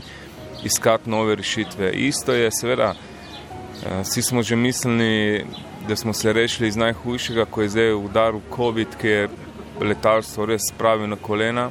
iskati 0.63 1.09
nove 1.09 1.35
rešitve. 1.35 1.91
Isto 1.91 2.33
je, 2.33 2.47
seveda, 2.51 2.93
Eh, 2.93 3.08
vsi 4.01 4.21
smo 4.21 4.43
že 4.43 4.55
mislili, 4.55 5.45
da 5.87 5.95
smo 5.95 6.13
se 6.13 6.33
rešili 6.33 6.67
iz 6.67 6.75
najhujšega, 6.75 7.45
ko 7.45 7.61
je 7.61 7.69
zdaj 7.69 7.93
udaril 7.93 8.41
COVID, 8.55 8.87
ki 9.01 9.07
je 9.07 9.29
letalstvo 9.81 10.45
res 10.45 10.61
spravil 10.69 11.07
na 11.07 11.15
kolena. 11.15 11.69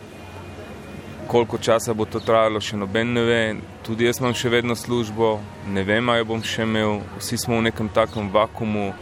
Koliko 1.27 1.59
časa 1.59 1.95
bo 1.95 2.07
to 2.09 2.21
trajalo, 2.21 2.61
še 2.61 2.77
noben 2.77 3.13
ne 3.13 3.23
ve. 3.23 3.43
Tudi 3.85 4.09
jaz 4.09 4.21
imam 4.21 4.35
še 4.35 4.49
vedno 4.49 4.77
službo, 4.77 5.39
ne 5.69 5.85
vem, 5.85 6.09
ali 6.09 6.25
bom 6.25 6.43
še 6.43 6.65
imel. 6.65 7.03
Vsi 7.19 7.37
smo 7.37 7.59
v 7.59 7.69
nekem 7.69 7.91
takem 7.93 8.31
vakumu, 8.33 8.93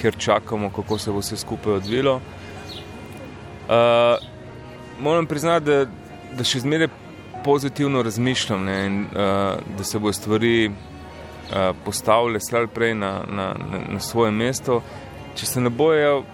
kjer 0.00 0.18
čakamo, 0.18 0.72
kako 0.74 0.98
se 0.98 1.14
bo 1.14 1.22
vse 1.22 1.38
skupaj 1.38 1.78
odvilo. 1.78 2.18
Uh, 3.68 4.18
moram 5.00 5.26
priznati, 5.26 5.66
da, 5.66 5.86
da 6.34 6.44
še 6.44 6.64
zmeraj 6.64 6.90
pozitivno 7.44 8.02
razmišljam 8.02 8.64
ne, 8.64 8.78
in 8.86 9.00
uh, 9.06 9.60
da 9.78 9.84
se 9.84 9.98
bo 10.02 10.12
stvari 10.12 10.70
Eh, 11.48 11.72
postavili 11.84 12.40
slej 12.40 12.66
prej 12.66 12.94
na, 12.94 13.24
na, 13.24 13.54
na, 13.56 13.78
na 13.88 14.00
svoje 14.00 14.32
mesto. 14.32 14.82
Če 15.34 15.46
se 15.46 15.60
ne 15.60 15.70
bojo, 15.70 16.24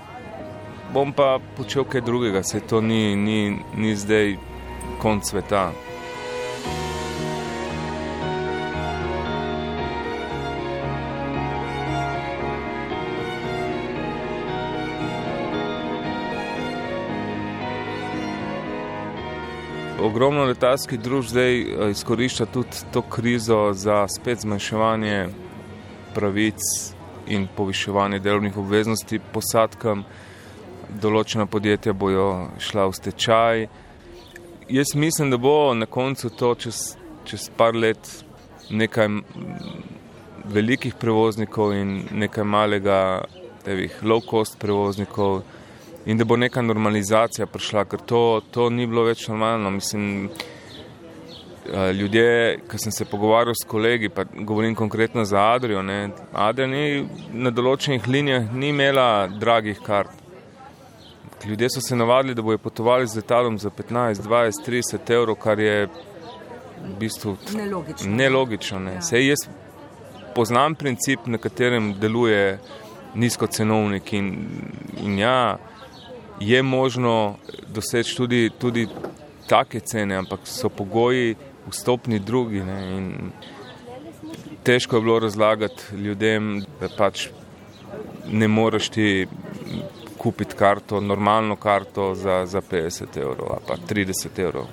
bom 0.91 1.13
pa 1.15 1.39
počel 1.57 1.85
kaj 1.85 2.03
drugega, 2.03 2.43
se 2.43 2.61
to 2.61 2.81
ni, 2.81 3.15
ni, 3.17 3.59
ni 3.77 3.95
zdaj 3.97 4.35
konc 4.99 5.23
sveta. 5.31 5.71
Ogromno 20.15 20.45
letalskih 20.47 21.01
družb 21.03 21.33
zdaj 21.33 21.57
eh, 21.61 21.91
izkorišča 21.91 22.47
tudi 22.47 22.85
to 22.95 23.01
krizo 23.03 23.73
za 23.75 24.05
spet 24.09 24.45
zmanjševanje 24.45 25.29
pravic 26.15 26.61
in 27.27 27.49
poviševanje 27.57 28.21
delovnih 28.23 28.57
obveznosti 28.57 29.19
posadkam. 29.33 30.05
Določena 31.03 31.49
podjetja 31.51 31.97
bojo 31.99 32.29
šla 32.63 32.85
v 32.87 32.95
stečaj. 33.01 33.65
Jaz 34.71 34.95
mislim, 34.95 35.35
da 35.35 35.41
bo 35.43 35.75
na 35.75 35.91
koncu 35.91 36.31
to 36.31 36.53
čez, 36.55 36.95
čez 37.27 37.49
par 37.57 37.75
let 37.75 38.07
nekaj 38.71 39.11
velikih 40.47 40.95
prevoznikov 40.95 41.75
in 41.75 42.05
nekaj 42.13 42.47
malega, 42.47 43.01
tevih 43.67 43.99
low 44.07 44.23
cost 44.23 44.61
prevoznikov 44.63 45.43
in 46.07 46.19
da 46.19 46.25
bo 46.25 46.37
neka 46.37 46.63
normalizacija 46.63 47.47
prišla, 47.47 47.85
ker 47.85 48.01
to, 48.07 48.41
to 48.51 48.69
ni 48.71 48.87
bilo 48.87 49.05
več 49.05 49.29
normalno. 49.29 49.71
Mislim, 49.71 50.29
eh, 50.29 51.93
ljudje, 51.93 52.59
ki 52.71 52.79
sem 52.79 52.93
se 52.93 53.05
pogovarjal 53.05 53.55
s 53.57 53.69
kolegi, 53.69 54.09
pa 54.09 54.25
govorim 54.25 54.75
konkretno 54.75 55.25
za 55.25 55.41
Adrijo, 55.55 55.83
ne, 55.83 56.11
Adrija 56.33 56.69
ni 56.69 57.07
na 57.33 57.51
določenih 57.51 58.09
linijah 58.09 58.53
ni 58.53 58.69
imela 58.75 59.29
dragih 59.29 59.81
kart. 59.85 60.23
Ljudje 61.45 61.69
so 61.71 61.81
se 61.81 61.97
navadili, 61.97 62.35
da 62.35 62.43
bojo 62.43 62.59
potovali 62.59 63.07
z 63.07 63.21
letalom 63.21 63.59
za 63.59 63.71
15, 63.71 64.23
20, 64.25 64.65
30 64.65 65.11
evrov, 65.13 65.37
kar 65.37 65.61
je 65.61 65.89
v 66.85 66.95
bistvu 67.01 67.37
nelogično. 67.53 68.15
nelogično 68.17 68.79
ne. 68.79 68.95
Ja. 68.95 69.03
Sej 69.03 69.29
jaz 69.29 69.45
poznam 70.35 70.75
princip, 70.75 71.27
na 71.27 71.39
katerem 71.39 71.95
deluje 72.01 72.59
nizkocenovnik 73.15 74.13
in, 74.13 74.33
in 75.05 75.19
ja, 75.19 75.57
je 76.41 76.63
možno 76.63 77.37
doseči 77.69 78.17
tudi, 78.17 78.51
tudi 78.59 78.89
take 79.47 79.81
cene, 79.81 80.17
ampak 80.17 80.41
so 80.45 80.69
pogoji 80.69 81.35
vstopni 81.71 82.19
drugi. 82.19 82.63
Težko 84.63 84.97
je 84.97 85.03
bilo 85.03 85.19
razlagati 85.19 85.97
ljudem, 85.97 86.65
da 86.81 86.89
pač 86.97 87.29
ne 88.31 88.49
moreš 88.49 88.89
ti 88.89 89.27
kupiti 90.19 90.57
karto, 90.57 91.01
normalno 91.01 91.57
karto 91.57 92.15
za, 92.15 92.47
za 92.47 92.61
50 92.61 93.19
evrov 93.21 93.51
ali 93.51 93.61
pa 93.67 93.77
30 93.95 94.41
evrov. 94.41 94.67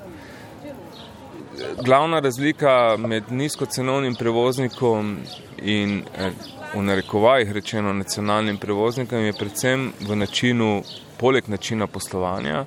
Glavna 1.86 2.20
razlika 2.20 2.96
med 2.98 3.24
nizkocenovnim 3.30 4.15
prevoznikom 4.15 5.18
in 5.62 6.03
eh, 6.18 6.32
v 6.74 6.82
narekovajih 6.82 7.51
rečeno 7.51 7.94
nacionalnim 7.94 8.58
prevoznikom 8.58 9.20
je 9.20 9.34
predvsem 9.34 9.91
v 10.00 10.15
načinu, 10.15 10.84
poleg 11.22 11.50
načina 11.50 11.88
poslovanja, 11.88 12.66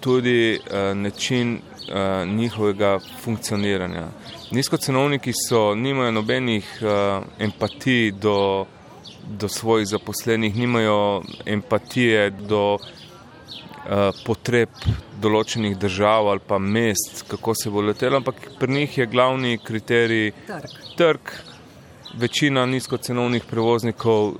tudi 0.00 0.54
eh, 0.54 0.94
način 0.94 1.54
eh, 1.54 2.26
njihovega 2.26 2.98
funkcioniranja. 3.22 4.06
Nizkocenovniki 4.50 5.32
so, 5.48 5.74
nimajo 5.74 6.10
nobenih 6.12 6.68
empatij 7.38 8.12
do, 8.12 8.66
do 9.28 9.48
svojih 9.48 9.86
zaposlenih, 9.88 10.56
nimajo 10.56 11.22
empatije 11.46 12.30
do 12.30 12.78
potreb 14.24 14.72
določenih 15.20 15.76
držav 15.80 16.28
ali 16.32 16.40
pa 16.46 16.58
mest, 16.58 17.22
kako 17.28 17.54
se 17.54 17.70
bo 17.70 17.84
letelo, 17.84 18.20
ampak 18.20 18.40
pri 18.58 18.72
njih 18.72 18.98
je 18.98 19.06
glavni 19.06 19.58
kriterij 19.64 20.32
trg. 20.48 20.66
trg 20.96 21.36
Večina 22.14 22.66
nizkocenovnih 22.66 23.44
prevoznikov 23.44 24.26
uh, 24.26 24.34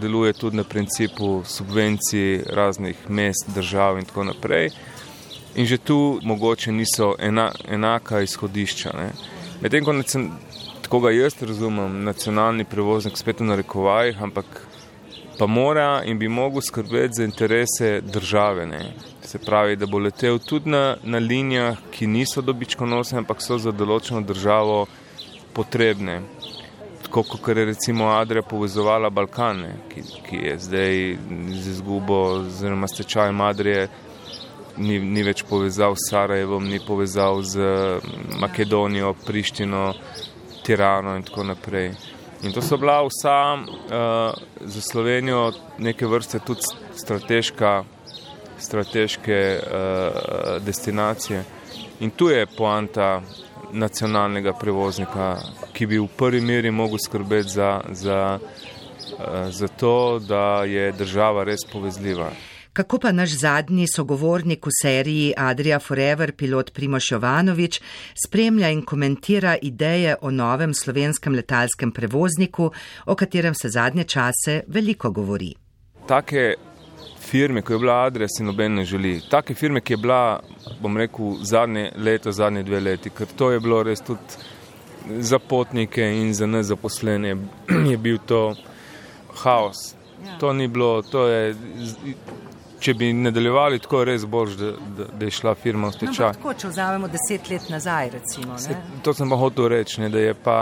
deluje 0.00 0.32
tudi 0.32 0.56
na 0.56 0.64
principu 0.64 1.42
subvencij 1.44 2.42
raznih 2.50 2.96
mest, 3.08 3.46
držav 3.54 3.98
in 3.98 4.04
tako 4.04 4.24
naprej. 4.24 4.70
In 5.54 5.66
že 5.66 5.78
tu 5.78 6.18
mogoče 6.22 6.72
niso 6.72 7.14
ena, 7.18 7.52
enaka 7.68 8.20
izhodišča. 8.20 8.90
Medtem 9.62 9.84
ko 9.84 9.94
tako 10.82 11.00
ga 11.00 11.10
jaz 11.10 11.42
razumem, 11.42 12.04
nacionalni 12.04 12.64
prevoznik 12.64 13.16
spet 13.16 13.40
v 13.40 13.44
narekovajih, 13.44 14.22
ampak 14.22 14.66
pa 15.38 15.46
mora 15.46 16.02
in 16.04 16.18
bi 16.18 16.28
mogel 16.28 16.60
skrbeti 16.60 17.14
za 17.16 17.24
interese 17.24 18.00
države. 18.00 18.66
Ne? 18.66 18.92
Se 19.22 19.38
pravi, 19.38 19.76
da 19.76 19.86
bo 19.86 19.98
letel 19.98 20.38
tudi 20.38 20.70
na, 20.70 20.96
na 21.02 21.18
linijah, 21.18 21.78
ki 21.90 22.06
niso 22.06 22.42
dobičkonosne, 22.42 23.18
ampak 23.18 23.42
so 23.42 23.58
za 23.58 23.72
določeno 23.72 24.20
državo 24.20 24.86
potrebne 25.52 26.20
tako 27.16 27.38
kot 27.38 27.56
je 27.56 27.64
recimo 27.64 28.06
Adrija 28.06 28.42
povezovala 28.42 29.10
Balkane, 29.10 29.74
ki, 29.88 30.02
ki 30.28 30.36
je 30.36 30.58
zdaj 30.58 31.16
z 31.50 31.70
izgubo 31.70 32.14
oziroma 32.14 32.88
stečajem 32.88 33.40
Adrije 33.40 33.88
ni, 34.76 34.98
ni 35.00 35.22
več 35.24 35.40
povezal 35.48 35.96
s 35.96 36.10
Sarajevom, 36.10 36.68
ni 36.68 36.80
povezal 36.86 37.40
z 37.42 37.64
Makedonijo, 38.40 39.14
Prištino, 39.26 39.94
Tirano 40.66 41.16
in 41.16 41.24
tako 41.24 41.44
naprej. 41.44 41.94
In 42.42 42.52
to 42.52 42.60
so 42.60 42.76
bila 42.76 42.98
vsa 43.06 43.38
uh, 43.56 44.36
za 44.60 44.80
Slovenijo 44.80 45.52
neke 45.78 46.06
vrste 46.06 46.38
tudi 46.44 46.68
strateška, 46.94 47.84
strateške 48.58 49.40
uh, 49.56 50.62
destinacije. 50.66 51.44
In 52.00 52.10
tu 52.10 52.28
je 52.28 52.46
poanta 52.46 53.22
nacionalnega 53.72 54.52
prevoznika, 54.52 55.36
ki 55.72 55.86
bi 55.86 55.98
v 55.98 56.08
prvi 56.16 56.40
meri 56.40 56.70
mogel 56.70 56.98
skrbeti 56.98 57.48
za, 57.48 57.80
za, 57.92 58.38
eh, 58.38 59.50
za 59.50 59.68
to, 59.68 60.18
da 60.18 60.64
je 60.64 60.92
država 60.92 61.44
res 61.44 61.64
povezljiva. 61.72 62.30
Kako 62.76 62.98
pa 62.98 63.12
naš 63.12 63.38
zadnji 63.40 63.86
sogovornik 63.88 64.66
v 64.66 64.70
seriji 64.82 65.32
Adria 65.36 65.78
Forever, 65.78 66.32
pilot 66.32 66.72
Primoš 66.72 67.10
Jovanovič, 67.12 67.80
spremlja 68.26 68.68
in 68.68 68.82
komentira 68.84 69.56
ideje 69.62 70.16
o 70.20 70.30
novem 70.30 70.74
slovenskem 70.74 71.34
letalskem 71.34 71.92
prevozniku, 71.92 72.70
o 73.06 73.14
katerem 73.14 73.54
se 73.54 73.68
zadnje 73.68 74.04
čase 74.04 74.60
veliko 74.68 75.10
govori. 75.10 75.54
Take 76.06 76.54
firme, 77.26 77.62
kot 77.62 77.74
je 77.74 77.78
bila 77.78 78.00
Adria, 78.06 78.28
si 78.28 78.44
noben 78.44 78.74
ne 78.74 78.84
želi. 78.84 79.20
Take 79.30 79.54
firme, 79.54 79.80
ki 79.80 79.92
je 79.92 79.96
bila, 79.96 80.40
bom 80.80 80.96
rekel, 80.96 81.36
zadnje 81.42 81.90
leto, 81.96 82.32
zadnje 82.32 82.62
dve 82.62 82.80
leti, 82.80 83.10
ker 83.10 83.26
to 83.36 83.50
je 83.50 83.60
bilo 83.60 83.82
res 83.82 84.00
tudi 84.00 84.20
za 85.18 85.38
potnike 85.38 86.02
in 86.02 86.34
za 86.34 86.46
nezaposlene, 86.46 87.36
je 87.92 87.96
bil 87.98 88.18
to 88.26 88.54
haos. 89.42 89.94
Ja. 90.26 90.38
To 90.38 90.52
ni 90.52 90.68
bilo, 90.68 91.02
to 91.02 91.26
je. 91.28 91.54
Če 92.80 92.92
bi 92.94 93.08
nadaljevali 93.12 93.78
tako, 93.80 94.02
je 94.02 94.04
res 94.04 94.24
bolj, 94.28 94.56
da, 94.60 94.70
da, 94.98 95.04
da 95.18 95.24
je 95.24 95.32
šla 95.32 95.54
firma 95.56 95.88
v 95.88 95.90
no, 95.90 95.96
stečaj. 95.96 96.26
No, 96.26 96.36
tako, 96.36 96.52
če 96.60 96.68
vzamemo 96.68 97.08
deset 97.08 97.48
let 97.50 97.70
nazaj, 97.72 98.10
recimo. 98.12 98.58
Se, 98.60 98.76
to 99.02 99.14
sem 99.16 99.32
pa 99.32 99.38
hotel 99.40 99.70
reči, 99.72 100.02
ne, 100.04 100.10
da 100.12 100.20
je 100.20 100.34
pa. 100.36 100.58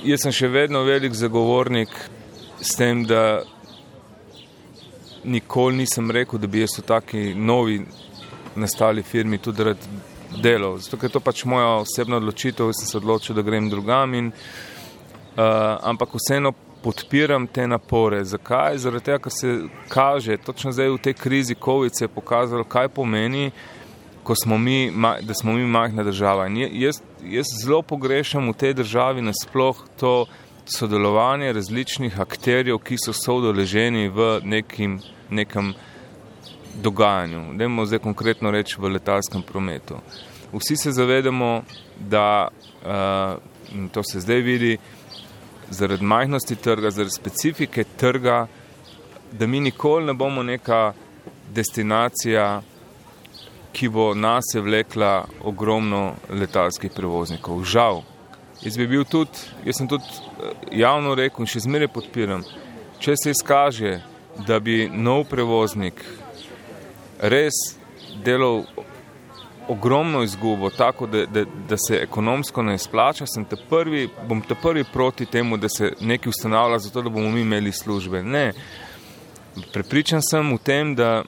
Jaz 0.00 0.24
sem 0.24 0.32
še 0.32 0.48
vedno 0.48 0.80
velik 0.86 1.12
zagovornik 1.14 1.92
s 2.60 2.72
tem, 2.80 3.04
da 3.04 3.42
nikoli 5.24 5.76
nisem 5.76 6.10
rekel, 6.10 6.38
da 6.38 6.46
bi 6.46 6.60
jaz 6.60 6.78
v 6.78 6.86
taki 6.86 7.34
novi 7.34 7.80
nastali 8.56 9.02
firmi 9.02 9.38
tudi 9.38 9.64
rad 9.64 9.86
delal. 10.42 10.78
Zato 10.78 10.98
je 11.06 11.12
to 11.12 11.20
pač 11.20 11.44
moja 11.44 11.80
osebna 11.82 12.16
odločitev, 12.16 12.70
jaz 12.70 12.82
sem 12.82 12.90
se 12.90 12.98
odločil, 12.98 13.36
da 13.36 13.42
grem 13.42 13.70
drugam. 13.70 14.14
In, 14.14 14.32
uh, 14.32 15.42
ampak 15.82 16.14
vseeno 16.14 16.52
podpiram 16.82 17.46
te 17.46 17.66
napore. 17.66 18.24
Zakaj? 18.24 18.78
Zaradi 18.78 19.04
tega, 19.04 19.18
ker 19.18 19.32
se 19.32 19.58
kaže, 19.88 20.36
točno 20.36 20.72
zdaj 20.72 20.94
v 20.94 21.02
tej 21.02 21.14
krizi 21.14 21.54
COVID 21.54 21.96
se 21.96 22.04
je 22.04 22.08
pokazalo, 22.08 22.64
kaj 22.64 22.88
pomeni, 22.88 23.50
smo 24.44 24.58
mi, 24.58 24.92
da 25.22 25.34
smo 25.34 25.52
mi 25.52 25.66
majhna 25.66 26.04
država. 26.04 26.46
In 26.46 26.56
jaz, 26.56 27.00
jaz 27.24 27.46
zelo 27.62 27.82
pogrešam 27.82 28.48
v 28.48 28.54
tej 28.54 28.74
državi 28.74 29.22
nasploh 29.22 29.76
to 29.98 30.26
sodelovanje 30.64 31.52
različnih 31.52 32.20
akterjev, 32.20 32.78
ki 32.78 32.96
so 33.04 33.12
soodeleženi 33.12 34.08
v 34.08 34.40
nekim, 34.44 35.00
nekem 35.30 35.74
dogajanju. 36.82 37.54
Dajmo 37.58 37.86
zdaj 37.86 37.98
konkretno 37.98 38.50
reči 38.50 38.76
v 38.78 38.92
letalskem 38.94 39.42
prometu. 39.42 39.98
Vsi 40.52 40.76
se 40.76 40.92
zavedamo, 40.92 41.62
da 41.98 42.48
uh, 42.48 43.88
to 43.92 44.02
se 44.02 44.20
zdaj 44.20 44.40
vidi, 44.40 44.78
zaradi 45.70 46.04
majhnosti 46.04 46.56
trga, 46.56 46.90
zaradi 46.90 47.14
specifike 47.14 47.84
trga, 47.96 48.46
da 49.32 49.46
mi 49.46 49.60
nikoli 49.60 50.06
ne 50.06 50.14
bomo 50.14 50.42
neka 50.42 50.92
destinacija, 51.54 52.62
ki 53.72 53.88
bo 53.88 54.14
nas 54.14 54.44
vlekla 54.54 55.24
ogromno 55.46 56.14
letalskih 56.30 56.90
prevoznikov. 56.96 57.62
Žal, 57.64 58.02
Jaz 58.62 58.76
bi 58.76 58.86
bil 58.86 59.04
tudi, 59.08 59.40
jaz 59.64 59.78
sem 59.80 59.88
tudi 59.88 60.04
eh, 60.04 60.52
javno 60.82 61.14
rekel 61.16 61.46
in 61.46 61.48
še 61.48 61.64
zmeraj 61.64 61.88
podpiram, 61.94 62.44
če 63.00 63.16
se 63.16 63.32
izkaže, 63.32 63.98
da 64.46 64.60
bi 64.60 64.84
nov 64.92 65.24
prevoznik 65.28 66.00
res 67.20 67.56
delal 68.24 68.64
ogromno 69.70 70.22
izgubo, 70.22 70.70
tako 70.70 71.06
da, 71.06 71.24
da, 71.26 71.44
da 71.68 71.76
se 71.78 72.00
ekonomsko 72.02 72.62
ne 72.62 72.74
izplača, 72.74 73.26
sem 73.26 73.44
te 73.44 73.56
prvi, 73.68 74.08
bom 74.28 74.40
te 74.42 74.54
prvi 74.54 74.84
proti 74.92 75.26
temu, 75.26 75.56
da 75.56 75.68
se 75.68 75.92
nekaj 76.00 76.30
ustanavlja, 76.30 76.78
zato 76.78 77.02
da 77.02 77.10
bomo 77.10 77.30
mi 77.30 77.40
imeli 77.40 77.72
službe. 77.72 78.22
Ne. 78.22 78.52
Prepričan 79.72 80.22
sem 80.22 80.52
v 80.52 80.58
tem, 80.58 80.94
da, 80.94 81.22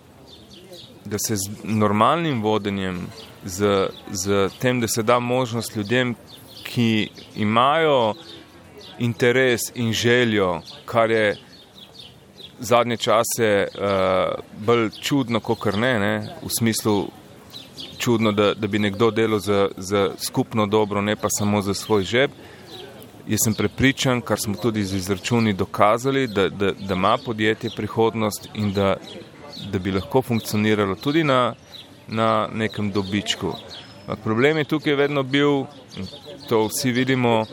da 1.04 1.18
se 1.18 1.36
z 1.36 1.62
normalnim 1.62 2.42
vodenjem, 2.42 3.06
z, 3.44 3.88
z 4.10 4.48
tem, 4.58 4.80
da 4.80 4.88
se 4.88 5.02
da 5.02 5.18
možnost 5.18 5.76
ljudem, 5.76 6.16
ki 6.62 7.10
imajo 7.36 8.14
interes 8.98 9.60
in 9.74 9.92
željo, 9.92 10.60
kar 10.84 11.10
je 11.10 11.36
zadnje 12.58 12.96
čase 12.96 13.66
uh, 13.66 13.84
bolj 14.66 14.90
čudno, 15.00 15.40
kot 15.40 15.74
ne, 15.74 15.98
ne, 15.98 16.14
v 16.42 16.50
smislu 16.58 17.08
čudno, 17.98 18.32
da, 18.32 18.54
da 18.54 18.66
bi 18.66 18.78
nekdo 18.78 19.10
delal 19.10 19.38
za, 19.38 19.68
za 19.76 20.10
skupno 20.18 20.66
dobro, 20.66 21.00
ne 21.00 21.16
pa 21.16 21.28
samo 21.30 21.62
za 21.62 21.74
svoj 21.74 22.02
žep. 22.02 22.30
Jaz 23.26 23.44
sem 23.44 23.54
prepričan, 23.54 24.20
kar 24.20 24.38
smo 24.38 24.54
tudi 24.58 24.84
z 24.84 24.96
izračuni 24.96 25.52
dokazali, 25.52 26.26
da, 26.26 26.48
da, 26.48 26.72
da 26.72 26.94
ima 26.94 27.16
podjetje 27.24 27.70
prihodnost 27.76 28.48
in 28.54 28.72
da, 28.72 28.96
da 29.70 29.78
bi 29.78 29.92
lahko 29.92 30.22
funkcioniralo 30.22 30.94
tudi 30.94 31.24
na, 31.24 31.54
na 32.08 32.48
nekem 32.52 32.90
dobičku. 32.90 33.52
Problem 34.24 34.58
je 34.58 34.64
tukaj 34.64 34.94
vedno 34.94 35.22
bil, 35.22 35.64
to 36.48 36.66
vsi 36.66 36.92
vidimo, 36.92 37.44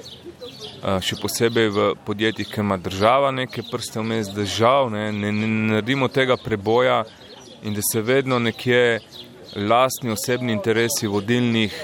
še 0.79 1.17
posebej 1.19 1.69
v 1.75 1.87
podjetjih, 2.05 2.47
ki 2.47 2.61
ima 2.61 2.77
država 2.77 3.31
neke 3.31 3.63
prste 3.67 3.99
vmes, 3.99 4.31
da 4.35 4.45
žal 4.45 4.89
ne, 4.93 5.11
ne, 5.11 5.31
ne 5.31 5.47
naredimo 5.47 6.07
tega 6.07 6.37
preboja 6.39 7.03
in 7.63 7.73
da 7.75 7.81
se 7.83 8.01
vedno 8.01 8.39
nekje 8.39 8.99
lastni 9.55 10.11
osebni 10.11 10.53
interesi 10.53 11.07
vodilnih 11.07 11.75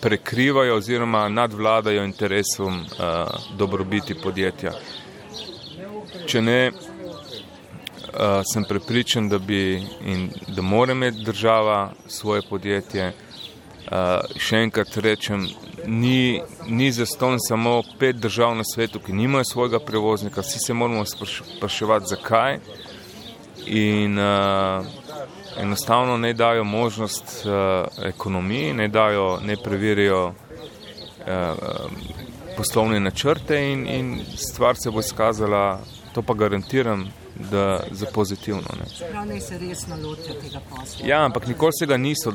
prekrivajo 0.00 0.76
oziroma 0.76 1.28
nadvladajo 1.28 2.04
interesom 2.04 2.80
dobrobiti 3.58 4.14
podjetja. 4.14 4.72
Če 6.26 6.42
ne, 6.42 6.58
sem 8.52 8.64
prepričan, 8.68 9.28
da 9.28 9.38
bi 9.38 9.82
in 10.04 10.30
da 10.48 10.62
mora 10.62 10.92
imeti 10.92 11.24
država 11.24 11.92
svoje 12.06 12.42
podjetje. 12.48 13.12
Uh, 13.92 14.22
še 14.40 14.62
enkrat 14.64 14.94
rečem, 15.04 15.42
ni, 15.84 16.40
ni 16.64 16.86
zaston 16.92 17.36
samo 17.44 17.82
pet 18.00 18.16
držav 18.16 18.54
na 18.56 18.64
svetu, 18.64 19.02
ki 19.04 19.12
nimajo 19.12 19.44
svojega 19.44 19.82
prevoznika, 19.84 20.40
vsi 20.40 20.62
se 20.64 20.72
moramo 20.74 21.04
spraševati, 21.04 22.06
zakaj. 22.08 22.58
in 23.66 24.18
uh, 24.18 24.86
enostavno 25.60 26.16
ne 26.16 26.32
dajo 26.32 26.64
možnost 26.64 27.44
uh, 27.44 28.06
ekonomiji, 28.06 28.72
ne, 28.74 28.88
dajo, 28.88 29.40
ne 29.44 29.56
preverijo 29.56 30.26
uh, 30.26 30.34
poslovne 32.56 33.00
načrte 33.00 33.60
in, 33.72 33.86
in 33.88 34.20
stvar 34.36 34.76
se 34.76 34.90
bo 34.90 35.00
izkazala, 35.00 35.80
to 36.14 36.22
pa 36.22 36.34
garantiram, 36.34 37.06
da 37.50 37.80
za 37.90 38.06
pozitivno. 38.14 38.62
Pravno 39.10 39.40
se 39.40 39.58
resno 39.58 39.96
lotijo 39.96 40.34
tega 40.34 40.60
posla. 40.70 41.06
Ja, 41.06 41.24
ampak 41.24 41.46
nikoli 41.46 41.72
se 41.78 41.86
ga 41.86 41.96
niso, 41.96 42.32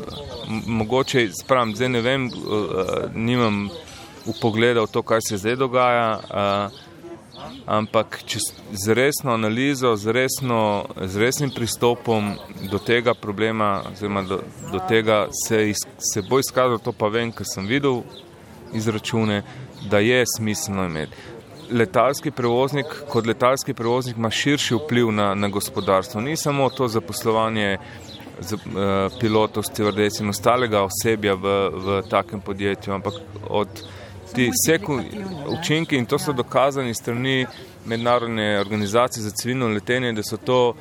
mogoče, 0.66 1.30
spravim, 1.42 1.76
zdaj 1.76 1.90
ne 1.90 2.02
vem, 2.02 2.28
uh, 2.28 3.14
nimam 3.16 3.70
upogleda 4.26 4.82
v 4.82 4.88
to, 4.88 5.02
kaj 5.02 5.22
se 5.30 5.38
zdaj 5.38 5.56
dogaja. 5.56 6.20
Uh, 6.20 6.88
ampak 7.66 8.24
z 8.72 8.94
resno 8.94 9.34
analizo, 9.34 9.96
z, 9.96 10.12
resno, 10.12 10.86
z 11.02 11.18
resnim 11.18 11.52
pristopom 11.52 12.36
do 12.72 12.80
tega 12.80 13.14
problema, 13.14 13.84
oziroma 13.92 14.22
do, 14.24 14.42
do 14.72 14.80
tega 14.88 15.28
se, 15.46 15.70
iz, 15.70 15.78
se 15.98 16.22
bo 16.22 16.40
izkazalo, 16.40 16.78
to 16.78 16.92
pa 16.92 17.08
vem, 17.08 17.32
ker 17.32 17.46
sem 17.46 17.68
videl 17.68 18.02
izračune, 18.74 19.44
da 19.90 20.00
je 20.00 20.24
smiselno 20.38 20.86
imeti. 20.86 21.16
Letalski 21.72 22.32
prevoznik 22.32 22.86
kot 23.10 23.26
letalski 23.28 23.74
prevoznik 23.74 24.18
ima 24.18 24.30
širši 24.30 24.76
vpliv 24.76 25.12
na, 25.12 25.34
na 25.36 25.48
gospodarstvo. 25.48 26.22
Ni 26.22 26.38
samo 26.38 26.70
to 26.70 26.88
zaposlovanje 26.88 27.78
z, 28.40 28.54
uh, 28.54 28.60
pilotov, 29.20 29.64
stevardec 29.64 30.20
in 30.20 30.30
ostalega 30.30 30.84
osebja 30.86 31.34
v, 31.34 31.56
v 31.74 32.02
takem 32.10 32.42
podjetju, 32.42 32.94
ampak 32.94 33.14
od 33.50 33.68
ti 34.34 34.52
učinki 35.48 35.98
in 35.98 36.06
to 36.06 36.20
so 36.20 36.34
dokazani 36.34 36.94
strani 36.94 37.46
mednarodne 37.86 38.60
organizacije 38.60 39.24
za 39.24 39.32
civilno 39.32 39.68
letenje, 39.68 40.14
da 40.14 40.24
so 40.24 40.38
to 40.38 40.76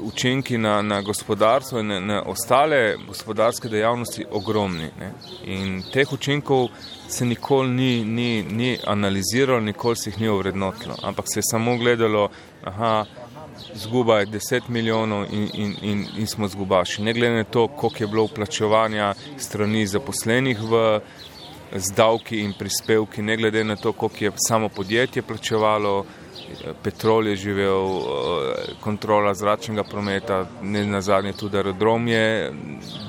učinki 0.00 0.58
na, 0.58 0.82
na 0.82 1.02
gospodarstvo 1.02 1.80
in 1.80 1.86
na, 1.86 2.00
na 2.00 2.22
ostale 2.22 2.96
gospodarske 3.06 3.68
dejavnosti 3.68 4.24
ogromni. 4.30 4.90
Ne? 4.98 5.12
In 5.44 5.82
teh 5.92 6.12
učinkov 6.12 6.68
se 7.08 7.24
nikoli 7.24 7.68
ni, 7.68 8.04
ni, 8.04 8.42
ni 8.42 8.78
analiziralo, 8.86 9.60
nikoli 9.60 9.96
se 9.96 10.10
jih 10.10 10.20
ni 10.20 10.28
ovrednotilo, 10.28 10.96
ampak 11.02 11.24
se 11.32 11.38
je 11.38 11.50
samo 11.50 11.76
gledalo, 11.76 12.28
aha, 12.64 13.04
zguba 13.74 14.18
je 14.20 14.26
10 14.26 14.68
milijonov 14.68 15.26
in, 15.30 15.50
in, 15.54 15.74
in, 15.82 16.06
in 16.16 16.26
smo 16.26 16.48
zgubaši. 16.48 17.02
Ne 17.02 17.12
glede 17.12 17.34
na 17.34 17.44
to, 17.44 17.68
koliko 17.68 18.04
je 18.04 18.06
bilo 18.06 18.24
uplačevanja 18.24 19.14
strani 19.36 19.86
zaposlenih 19.86 20.60
v 20.62 21.00
z 21.76 21.92
davki 21.92 22.40
in 22.40 22.52
prispevki, 22.58 23.22
ne 23.22 23.36
glede 23.36 23.64
na 23.64 23.76
to, 23.76 23.92
koliko 23.92 24.24
je 24.24 24.32
samo 24.48 24.68
podjetje 24.68 25.22
plačevalo, 25.22 26.04
petrol 26.82 27.26
je 27.28 27.36
živel, 27.36 28.00
kontrola 28.80 29.34
zračnega 29.34 29.84
prometa, 29.84 30.46
ne 30.62 30.86
na 30.86 31.00
zadnje 31.00 31.32
tudi 31.32 31.56
aerodrom 31.56 32.08
je 32.08 32.52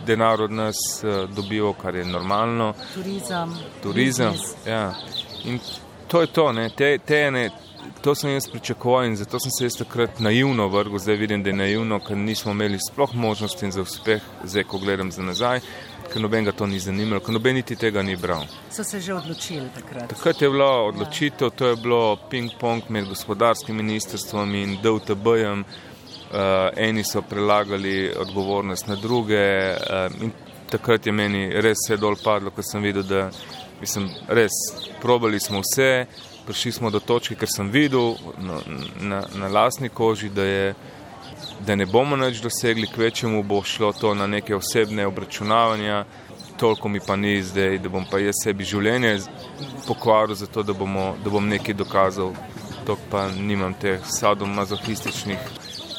denar 0.05 0.41
od 0.41 0.51
nas 0.51 0.75
eh, 1.03 1.27
dobival, 1.35 1.73
kar 1.73 1.95
je 1.95 2.05
normalno. 2.05 2.73
Turizem. 2.93 3.55
Turizem, 3.83 4.33
ja. 4.65 4.93
In 5.43 5.59
to 6.07 6.21
je 6.21 6.27
to, 6.27 6.51
ne, 6.51 6.69
te, 6.69 6.97
te 6.97 7.31
ne, 7.31 7.49
to 8.01 8.15
sem 8.15 8.31
jaz 8.31 8.47
pričakoval 8.51 9.05
in 9.05 9.15
zato 9.15 9.39
sem 9.39 9.51
se 9.51 9.65
jaz 9.65 9.77
takrat 9.77 10.19
naivno 10.19 10.67
vrgel, 10.67 10.99
zdaj 10.99 11.15
vidim, 11.15 11.43
da 11.43 11.49
je 11.49 11.55
naivno, 11.55 11.99
ker 11.99 12.17
nismo 12.17 12.51
imeli 12.51 12.79
sploh 12.89 13.15
možnosti 13.15 13.71
za 13.71 13.81
uspeh, 13.81 14.21
zdaj 14.43 14.63
ko 14.63 14.77
gledam 14.77 15.11
za 15.11 15.23
nazaj 15.23 15.61
ker 16.09 16.21
noben 16.21 16.43
ga 16.45 16.51
to 16.51 16.67
ni 16.67 16.79
zanimalo, 16.79 17.21
ker 17.23 17.33
noben 17.33 17.55
niti 17.59 17.75
tega 17.75 18.03
ni 18.03 18.15
bral. 18.15 18.45
So 18.71 18.83
se 18.83 18.99
že 18.99 19.13
odločili 19.13 19.69
takrat? 19.75 20.09
Takrat 20.09 20.41
je 20.41 20.49
bila 20.49 20.69
odločitev, 20.89 21.51
to 21.55 21.67
je 21.67 21.75
bilo 21.75 22.17
ping-pong 22.31 22.89
med 22.89 23.07
gospodarskim 23.07 23.75
ministrstvom 23.75 24.55
in 24.55 24.77
DVTB-jem. 24.83 25.63
Uh, 26.29 26.69
eni 26.77 27.01
so 27.03 27.23
prelagali 27.25 28.11
odgovornost 28.13 28.87
na 28.87 28.95
druge 28.95 29.39
uh, 29.73 30.21
in 30.21 30.31
takrat 30.69 31.05
je 31.05 31.11
meni 31.11 31.47
res 31.49 31.81
vse 31.81 31.97
dol 31.97 32.17
padlo, 32.23 32.51
ko 32.53 32.61
sem 32.61 32.83
videl, 32.85 33.03
da 33.03 33.29
mislim, 33.81 34.09
res 34.27 34.53
probali 35.01 35.39
smo 35.39 35.63
vse, 35.65 36.05
prišli 36.45 36.71
smo 36.71 36.89
do 36.93 36.99
točke, 36.99 37.35
ker 37.35 37.49
sem 37.49 37.71
videl 37.73 38.15
no, 38.37 38.61
na, 39.01 39.23
na 39.35 39.47
lasni 39.47 39.89
koži, 39.89 40.29
da 40.29 40.45
je 40.45 40.73
da 41.65 41.75
ne 41.75 41.85
bomo 41.85 42.15
nič 42.15 42.41
dosegli, 42.41 42.87
kvečemu 42.87 43.43
bo 43.43 43.63
šlo 43.63 43.93
to 43.93 44.13
na 44.13 44.27
neke 44.27 44.55
osebne 44.55 45.07
obračunavanja, 45.07 46.05
toliko 46.57 46.89
mi 46.89 46.99
pa 46.99 47.15
ni 47.15 47.43
zdaj, 47.43 47.77
da 47.79 47.89
bom 47.89 48.05
pa 48.11 48.19
jaz 48.19 48.43
sebi 48.43 48.67
življenje 48.67 49.17
pokvaril 49.87 50.35
za 50.35 50.47
to, 50.47 50.63
da, 50.63 50.73
bomo, 50.73 51.15
da 51.23 51.29
bom 51.29 51.47
nekaj 51.47 51.73
dokazal, 51.73 52.33
to 52.85 52.97
pa 53.11 53.29
nimam 53.31 53.73
teh 53.73 54.03
sadomazohističnih. 54.19 55.39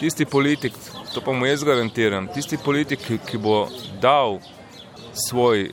Tisti 0.01 0.25
politik, 0.25 0.77
to 1.15 1.21
pa 1.21 1.33
mu 1.33 1.47
jaz 1.47 1.65
garantiram, 1.65 2.29
tisti 2.35 2.59
politik, 2.65 3.05
ki 3.27 3.39
bo 3.39 3.69
dal 4.01 4.39
svoj 5.15 5.71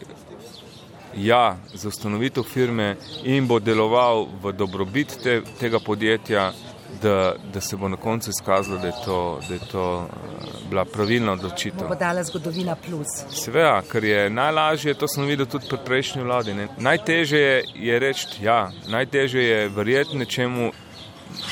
ja 1.18 1.58
za 1.74 1.88
ustanovitev 1.88 2.44
firme 2.44 2.96
in 3.24 3.48
bo 3.48 3.60
deloval 3.60 4.28
v 4.44 4.54
dobrobit 4.54 5.18
te, 5.24 5.42
tega 5.60 5.80
podjetja, 5.80 6.52
da, 7.02 7.36
da 7.54 7.62
se 7.62 7.76
bo 7.76 7.90
na 7.90 7.98
koncu 7.98 8.30
izkazalo, 8.30 8.78
da 8.78 8.88
je 8.88 8.94
to, 9.06 9.40
da 9.48 9.54
je 9.54 9.60
to 9.72 9.98
uh, 9.98 10.70
bila 10.70 10.86
pravilna 10.86 11.32
odločitev. 11.32 11.88
Bo 11.88 11.96
dala 11.96 12.24
zgodovina 12.24 12.76
plus. 12.76 13.08
Seveda, 13.30 13.82
ker 13.92 14.04
je 14.04 14.30
najlažje, 14.30 14.94
to 14.94 15.08
sem 15.08 15.26
videl 15.26 15.46
tudi 15.46 15.68
pri 15.70 15.78
prejšnji 15.86 16.24
vladi. 16.24 16.54
Ne. 16.54 16.68
Najtežje 16.78 17.40
je, 17.40 17.64
je 17.76 18.00
reči 18.00 18.44
ja, 18.44 18.72
najtežje 18.88 19.44
je 19.44 19.70
verjeti 19.70 20.18
nečemu, 20.18 20.72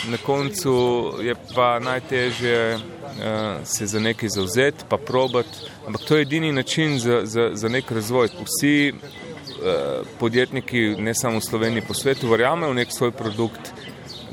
na 0.08 0.18
koncu 0.18 0.74
je 1.22 1.36
pa 1.56 1.80
najtežje 1.80 2.76
uh, 2.76 2.82
se 3.64 3.86
za 3.86 4.00
nekaj 4.00 4.30
zauzeti, 4.30 4.86
pa 4.90 4.98
probati. 4.98 5.58
Ampak 5.88 6.02
to 6.02 6.16
je 6.16 6.22
edini 6.22 6.52
način 6.52 7.00
za, 7.00 7.22
za, 7.24 7.50
za 7.54 7.70
nek 7.70 7.92
razvoj. 7.92 8.28
Vsi 8.28 8.94
uh, 8.94 10.08
podjetniki, 10.20 10.96
ne 10.98 11.14
samo 11.14 11.40
v 11.40 11.42
Sloveniji, 11.42 11.84
po 11.88 11.94
svetu, 11.94 12.30
verjamejo 12.30 12.72
v 12.72 12.76
nek 12.76 12.92
svoj 12.92 13.12
produkt 13.12 13.74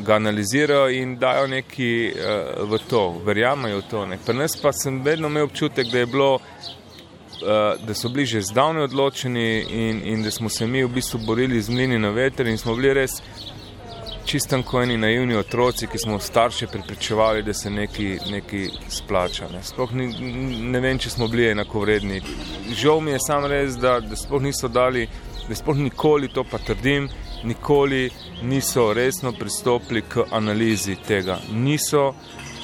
ga 0.05 0.15
analizirajo 0.15 0.89
in 0.91 1.17
dajo 1.19 1.47
neki 1.47 2.13
uh, 2.15 2.71
v 2.71 2.79
to, 2.91 3.03
verjamejo 3.25 3.79
v 3.79 3.89
to. 3.91 4.07
Ne. 4.07 4.19
Pri 4.27 4.37
nas 4.37 4.57
pa 4.57 4.73
sem 4.73 5.03
vedno 5.03 5.29
imel 5.29 5.45
občutek, 5.45 5.87
da, 5.93 6.07
bilo, 6.07 6.35
uh, 6.35 7.87
da 7.87 7.95
so 7.95 8.09
bili 8.09 8.27
že 8.27 8.43
zdavne 8.43 8.83
odločeni 8.83 9.65
in, 9.71 10.03
in 10.05 10.23
da 10.23 10.31
smo 10.31 10.49
se 10.49 10.67
mi 10.67 10.85
v 10.85 10.89
bistvu 10.89 11.21
borili 11.27 11.63
z 11.63 11.71
mlini 11.71 11.99
na 11.99 12.11
veter 12.11 12.47
in 12.47 12.59
smo 12.59 12.75
bili 12.75 12.95
res 12.95 13.21
čistem 14.25 14.63
kot 14.63 14.85
eni 14.85 14.97
naivni 14.97 15.35
otroci, 15.37 15.87
ki 15.87 15.99
smo 15.99 16.19
starše 16.19 16.67
pripričevali, 16.67 17.43
da 17.43 17.55
se 17.55 17.71
nekaj 17.71 18.69
splača. 18.89 19.49
Ne. 19.53 19.63
Sploh 19.63 19.93
ni, 19.93 20.07
ne 20.73 20.81
vem, 20.81 20.99
če 20.99 21.11
smo 21.11 21.29
bili 21.29 21.51
enako 21.51 21.83
vredni. 21.83 22.23
Žal 22.71 23.01
mi 23.01 23.11
je 23.11 23.19
sam 23.27 23.47
res, 23.51 23.77
da, 23.83 23.99
da 24.01 24.17
sploh 24.17 24.43
niso 24.43 24.69
dali, 24.69 25.09
da 25.49 25.59
sploh 25.59 25.77
nikoli 25.77 26.31
to 26.33 26.45
pa 26.45 26.59
trdim 26.59 27.11
nikoli 27.45 28.11
niso 28.43 28.93
resno 28.93 29.33
pristopili 29.33 30.03
k 30.03 30.25
analizi 30.31 30.97
tega. 30.97 31.39
Niso, 31.53 32.15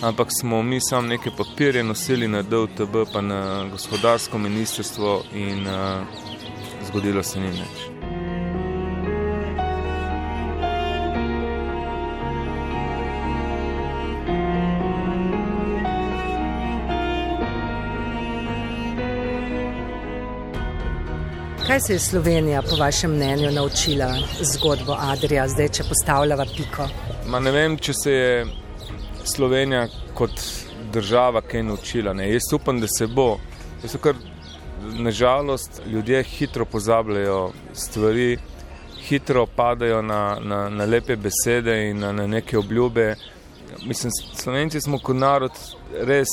ampak 0.02 0.28
smo 0.40 0.62
mi 0.62 0.80
sam 0.80 1.06
neke 1.06 1.30
podpirje 1.30 1.84
nosili 1.84 2.28
na 2.28 2.42
DLTB, 2.42 3.12
pa 3.12 3.20
na 3.20 3.68
gospodarsko 3.70 4.38
ministrstvo 4.38 5.22
in 5.34 5.66
uh, 5.66 6.06
zgodilo 6.88 7.22
se 7.22 7.40
ni 7.40 7.50
nič. 7.50 7.97
Kaj 21.68 21.80
se 21.80 21.92
je 21.92 21.98
Slovenija, 21.98 22.62
po 22.62 22.76
vašem 22.76 23.10
mnenju, 23.10 23.50
naučila 23.50 24.14
zgodbo 24.40 24.96
Adrija, 24.98 25.42
zdaj 25.48 25.68
če 25.68 25.84
postavljava 25.84 26.46
piko? 26.56 26.86
Ma 27.28 27.40
ne 27.44 27.50
vem, 27.52 27.74
če 27.76 27.92
se 27.92 28.12
je 28.12 28.46
Slovenija 29.28 29.82
kot 30.16 30.32
država 30.92 31.42
kaj 31.44 31.62
naučila. 31.68 32.14
Ne. 32.16 32.30
Jaz 32.32 32.46
upam, 32.56 32.80
da 32.80 32.88
se 32.88 33.06
bo. 33.06 33.36
Jaz 33.82 33.98
kar 34.00 34.16
nažalost 34.96 35.82
ljudje 35.86 36.22
hitro 36.22 36.64
pozabljajo 36.64 37.50
stvari, 37.74 38.38
hitro 39.04 39.44
padajo 39.46 40.00
na, 40.02 40.38
na, 40.40 40.62
na 40.70 40.88
lepe 40.88 41.16
besede 41.16 41.76
in 41.90 42.00
na, 42.00 42.12
na 42.12 42.26
neke 42.26 42.58
obljube. 42.58 43.14
Mislim, 43.84 44.12
Slovenci 44.40 44.80
smo 44.80 45.04
kot 45.04 45.20
narod 45.20 45.60
res 46.00 46.32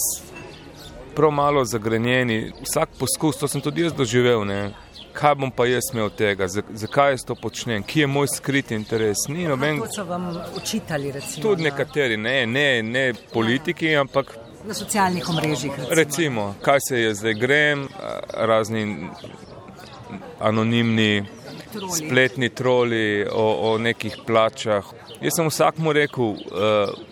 prav 1.15 1.35
malo 1.35 1.65
zagrenjeni. 1.65 2.53
Vsak 2.63 2.95
poskus, 2.99 3.43
to 3.43 3.51
sem 3.51 3.61
tudi 3.61 3.83
jaz 3.83 3.99
doživel. 3.99 4.47
Ne 4.47 4.84
kaj 5.15 5.35
bom 5.39 5.51
pa 5.51 5.65
jaz 5.65 5.89
imel 5.93 6.09
od 6.09 6.15
tega, 6.19 6.47
zakaj 6.47 7.13
jaz 7.15 7.25
to 7.25 7.35
počnem, 7.35 7.83
kje 7.83 8.03
je 8.03 8.07
moj 8.07 8.27
skriti 8.27 8.75
interes. 8.75 9.27
Ni 9.27 9.47
noben. 9.47 9.79
Kako 9.79 9.93
so 9.93 10.03
vam 10.03 10.27
učitali? 10.55 11.11
Recimo, 11.11 11.41
tudi 11.41 11.63
nekateri, 11.63 12.17
ne, 12.17 12.45
ne, 12.47 12.83
ne 12.83 13.13
politiki, 13.33 13.87
ja. 13.93 14.01
ampak. 14.01 14.35
Na 14.65 14.73
socialnih 14.73 15.29
omrežjih. 15.29 15.71
Recimo. 15.71 15.95
recimo, 15.95 16.55
kaj 16.61 16.79
se 16.89 17.01
je 17.01 17.13
zdaj 17.13 17.33
grem, 17.33 17.87
razni 18.33 19.09
anonimni 20.39 21.23
spletni 21.97 22.49
troli, 22.49 23.25
o, 23.31 23.71
o 23.73 23.77
nekih 23.77 24.17
plačah. 24.27 24.85
Jaz 25.21 25.37
sem 25.37 25.47
vsakmu 25.49 25.93
rekel 25.95 26.23
uh, 26.35 26.39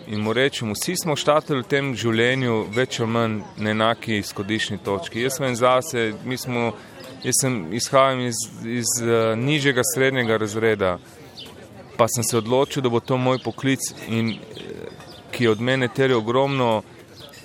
in 0.06 0.20
mu 0.20 0.32
rečem, 0.32 0.72
vsi 0.74 0.96
smo 1.02 1.16
štatili 1.16 1.62
v 1.62 1.68
tem 1.68 1.92
življenju 1.96 2.58
več 2.74 3.00
ali 3.00 3.10
manj 3.10 3.38
na 3.56 3.72
enaki 3.72 4.18
izhodišni 4.20 4.78
točki. 4.84 5.24
Jaz 5.24 5.38
sem 5.40 5.56
zase, 5.56 6.12
mi 6.24 6.36
smo, 6.40 6.72
jaz 7.24 7.40
sem 7.40 7.72
izhajam 7.72 8.20
iz, 8.20 8.40
iz 8.64 8.90
uh, 9.02 9.38
nižjega 9.38 9.82
srednjega 9.94 10.36
razreda, 10.36 10.98
pa 11.96 12.08
sem 12.08 12.24
se 12.24 12.38
odločil, 12.38 12.82
da 12.82 12.88
bo 12.88 13.00
to 13.00 13.16
moj 13.16 13.38
poklic 13.44 13.80
in 14.08 14.34
ki 15.34 15.48
od 15.48 15.60
mene 15.60 15.88
terja 15.88 16.18
ogromno 16.18 16.82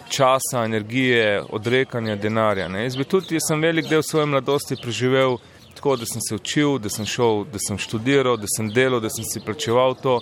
časa, 0.10 0.66
energije, 0.66 1.42
odrekanja 1.50 2.16
denarja. 2.16 2.68
Ne. 2.68 2.84
Jaz 2.84 2.98
bi 2.98 3.06
tudi, 3.06 3.38
jaz 3.38 3.48
sem 3.48 3.62
velik 3.62 3.90
del 3.90 4.04
svoje 4.04 4.26
mladosti 4.26 4.78
preživel 4.82 5.38
tako, 5.76 5.96
da 5.96 6.06
sem 6.06 6.22
se 6.22 6.36
učil, 6.36 6.78
da 6.80 6.90
sem 6.90 7.06
šel, 7.06 7.46
da 7.54 7.60
sem 7.68 7.78
študiral, 7.78 8.38
da 8.38 8.48
sem 8.52 8.70
delal, 8.74 9.00
da 9.00 9.10
sem 9.10 9.24
si 9.24 9.40
plačeval 9.40 9.96
to. 9.96 10.20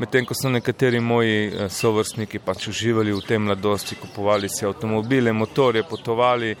Medtem 0.00 0.24
ko 0.24 0.34
so 0.34 0.48
nekateri 0.48 1.00
moji 1.00 1.34
eh, 1.46 1.68
sovrstniki 1.68 2.38
pač 2.38 2.68
uživali 2.70 3.12
v 3.12 3.20
tem 3.26 3.42
mladosti, 3.44 3.98
kupovali 4.00 4.48
si 4.48 4.64
avtomobile, 4.64 5.32
motorje, 5.32 5.82
potovali. 5.84 6.54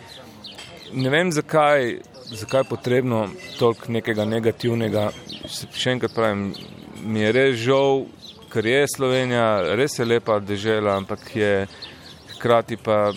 Ne 0.92 1.10
vem, 1.10 1.32
zakaj, 1.32 1.98
zakaj 2.34 2.60
je 2.60 2.68
potrebno 2.68 3.28
toliko 3.58 3.92
nekega 3.92 4.24
negativnega. 4.24 5.10
Še 5.48 5.96
enkrat 5.96 6.14
pravim, 6.14 6.50
mi 7.04 7.22
je 7.22 7.32
res 7.32 7.60
žal, 7.62 8.04
ker 8.50 8.66
je 8.66 8.80
Slovenija 8.90 9.74
res 9.78 9.98
je 9.98 10.04
lepa 10.04 10.40
država, 10.42 10.96
ampak 10.98 11.30
je 11.36 11.52
hkrati 12.34 12.76
pa 12.76 13.12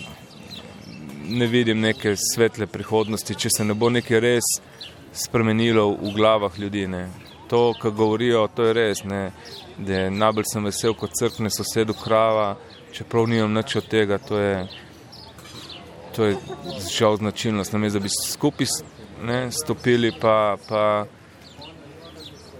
ne 1.23 1.47
vidim 1.47 1.79
neke 1.81 2.15
svetle 2.19 2.67
prihodnosti, 2.67 3.35
če 3.35 3.49
se 3.57 3.65
ne 3.65 3.73
bo 3.73 3.89
nekaj 3.89 4.19
res 4.19 4.49
spremenilo 5.13 5.89
v 5.95 6.13
glavah 6.15 6.59
ljudi. 6.59 6.87
Ne. 6.87 7.07
To, 7.49 7.73
kar 7.81 7.91
govorijo, 7.91 8.47
to 8.55 8.67
je 8.69 8.73
res. 8.73 9.03
Ne. 9.03 9.31
Da 9.77 10.09
najbolj 10.09 10.49
sem 10.51 10.65
vesel, 10.69 10.93
kot 10.97 11.15
crkne 11.17 11.49
sosedu 11.49 11.95
krava, 11.97 12.53
čeprav 12.93 13.27
nimam 13.29 13.53
nič 13.53 13.77
od 13.81 13.87
tega. 13.89 14.19
To 14.29 14.39
je, 14.39 14.67
to 16.15 16.25
je 16.25 16.37
žal 16.91 17.17
značilnost. 17.17 17.73
Namesto 17.73 17.99
da 17.99 18.03
bi 18.03 18.09
skupaj 18.27 18.67
ne, 19.23 19.51
stopili, 19.51 20.11
pa, 20.21 20.57
pa, 20.69 21.05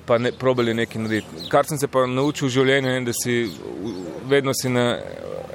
pa 0.06 0.18
ne, 0.18 0.32
probali 0.32 0.74
nekaj 0.74 1.02
narediti. 1.02 1.50
Kar 1.50 1.66
sem 1.66 1.78
se 1.78 1.88
pa 1.88 2.06
naučil 2.08 2.48
v 2.48 2.52
življenju, 2.52 2.90
je, 2.90 3.04
da 3.10 3.14
si 3.14 3.36
vedno 4.30 4.54
si 4.54 4.70
na 4.70 4.88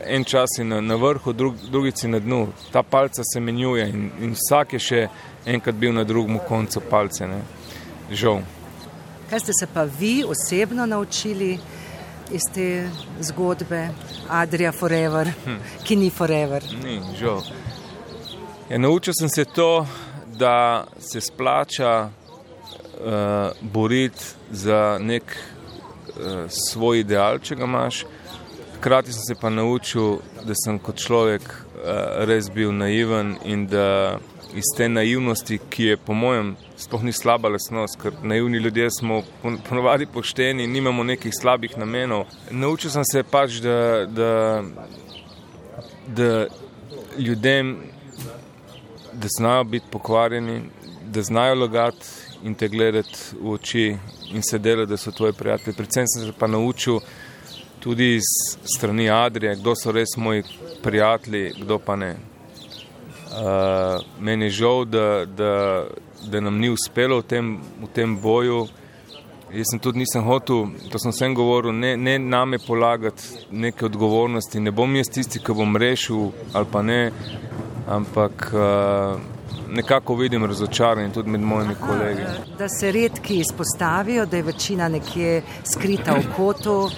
en 0.09 0.25
čas 0.25 0.59
na, 0.59 0.81
na 0.81 0.95
vrhu, 0.95 1.33
drug, 1.33 1.55
drugici 1.71 2.09
na 2.09 2.19
dnu. 2.19 2.49
Ta 2.73 2.83
palca 2.83 3.23
se 3.25 3.41
menjuje 3.41 3.89
in, 3.89 4.11
in 4.21 4.37
vsak 4.37 4.73
je 4.73 4.81
še 4.81 5.03
enkrat 5.47 5.75
bil 5.75 5.93
na 5.93 6.05
drugem 6.05 6.39
koncu 6.49 6.81
palce. 6.91 7.27
Ne. 7.27 7.43
Žal. 8.11 8.43
Kaj 9.31 9.41
ste 9.41 9.53
se 9.53 9.67
pa 9.75 9.85
vi 9.85 10.25
osebno 10.25 10.87
naučili 10.87 11.59
iz 12.33 12.45
te 12.55 12.89
zgodbe 13.21 13.89
Adrija 14.29 14.73
Forever, 14.73 15.33
hm. 15.45 15.57
ki 15.85 15.97
ni 15.97 16.11
Forever? 16.11 16.65
Ni, 16.85 17.01
žal. 17.21 17.43
Ja, 18.71 18.79
naučil 18.79 19.15
sem 19.17 19.29
se 19.29 19.45
to, 19.45 19.87
da 20.39 20.85
se 20.99 21.21
splača 21.21 22.11
uh, 22.11 23.71
boriti 23.73 24.25
za 24.51 24.99
nek 25.01 25.23
uh, 25.25 26.51
svoj 26.73 27.01
ideal, 27.01 27.39
če 27.39 27.57
ga 27.57 27.65
imaš. 27.65 28.05
Hkrati 28.77 29.13
sem 29.13 29.25
se 29.25 29.39
pa 29.41 29.49
naučil, 29.49 30.19
da 30.45 30.53
sem 30.65 30.77
kot 30.79 31.01
človek 31.01 31.49
uh, 31.49 32.29
res 32.29 32.53
bil 32.53 32.77
naiven 32.77 33.39
in 33.49 33.65
da 33.67 34.19
iz 34.53 34.69
te 34.77 34.89
naivnosti, 34.89 35.59
ki 35.71 35.91
je 35.93 35.97
po 35.97 36.13
mojem 36.13 36.57
sploh 36.77 37.09
ni 37.09 37.13
slaba 37.13 37.49
lesnost, 37.49 37.97
ker 38.03 38.21
naivni 38.23 38.61
ljudje 38.61 38.91
smo 39.01 39.23
ponovadi 39.69 40.07
pošteni 40.13 40.69
in 40.69 40.77
nimamo 40.77 41.09
nekih 41.09 41.33
slabih 41.33 41.79
namenov. 41.81 42.27
Naučil 42.51 42.93
sem 42.93 43.05
se 43.09 43.25
pač, 43.25 43.63
da, 43.65 44.05
da, 44.05 44.63
da 46.07 46.33
ljudem, 47.17 47.79
da 49.21 49.29
znajo 49.39 49.65
biti 49.65 49.87
pokvarjeni, 49.91 50.63
da 51.07 51.23
znajo 51.23 51.55
lagati 51.55 52.07
in 52.43 52.55
te 52.55 52.69
gledati 52.69 53.19
v 53.41 53.51
oči 53.51 53.97
in 54.33 54.43
se 54.43 54.59
delati, 54.59 54.91
da 54.91 54.97
so 54.97 55.11
tvoji 55.11 55.33
prijatelji. 55.33 55.77
Predvsem 55.77 56.07
sem 56.07 56.27
se 56.27 56.33
pa 56.39 56.47
naučil, 56.47 57.01
tudi 57.81 58.15
iz 58.15 58.23
strani 58.77 59.11
Adrije, 59.11 59.57
kdo 59.57 59.75
so 59.77 59.93
res 59.93 60.17
moji 60.17 60.43
prijatelji, 60.83 61.53
kdo 61.61 61.79
pa 61.79 61.97
ne. 61.97 62.17
Uh, 63.29 64.05
meni 64.21 64.45
je 64.45 64.51
žal, 64.51 64.85
da, 64.85 65.25
da, 65.25 65.85
da 66.31 66.41
nam 66.41 66.59
ni 66.59 66.71
uspelo 66.71 67.21
v 67.21 67.23
tem, 67.23 67.59
v 67.81 67.89
tem 67.95 68.17
boju. 68.21 68.67
Jaz 69.53 69.71
sem 69.71 69.81
tudi 69.81 70.03
nisem 70.03 70.25
hotel, 70.25 70.67
to 70.93 70.99
sem 71.01 71.13
vsem 71.13 71.35
govoril, 71.35 71.73
ne, 71.73 71.95
ne 71.97 72.19
name 72.19 72.59
polagati 72.59 73.47
neke 73.51 73.87
odgovornosti. 73.87 74.61
Ne 74.61 74.71
bom 74.71 74.97
jaz 74.97 75.09
tisti, 75.09 75.41
ki 75.41 75.57
bom 75.57 75.77
rešil 75.77 76.29
ali 76.53 76.69
pa 76.73 76.83
ne, 76.83 76.99
ampak 77.89 78.53
uh, 78.53 79.21
nekako 79.71 80.15
vidim 80.15 80.45
razočaranje 80.45 81.13
tudi 81.13 81.31
med 81.31 81.41
mojimi 81.41 81.75
kolegi. 81.75 82.23
Da 82.59 82.69
se 82.69 82.93
redki 82.93 83.41
izpostavijo, 83.41 84.27
da 84.27 84.37
je 84.37 84.43
večina 84.43 84.89
nekje 84.89 85.43
skrita 85.65 86.15
v 86.15 86.25
kotu, 86.37 86.79
uh, 86.85 86.91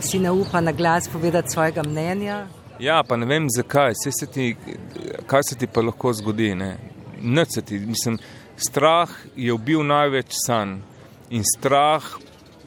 si 0.00 0.18
ne 0.18 0.30
upa 0.30 0.60
na 0.60 0.72
glas 0.72 1.08
povedati 1.08 1.50
svojega 1.50 1.82
mnenja. 1.82 2.46
Ja, 2.78 3.02
pa 3.08 3.16
ne 3.16 3.26
vem 3.26 3.46
zakaj, 3.56 3.92
se 3.94 4.26
ti, 4.26 4.56
kaj 5.26 5.42
se 5.48 5.56
ti 5.56 5.66
pa 5.66 5.80
lahko 5.80 6.12
zgodi. 6.12 6.56
Ti, 7.64 7.78
mislim, 7.78 8.18
strah 8.56 9.10
je 9.36 9.52
ubil 9.52 9.82
največ 9.86 10.34
sanj 10.46 10.78
in 11.30 11.42
strah 11.56 12.02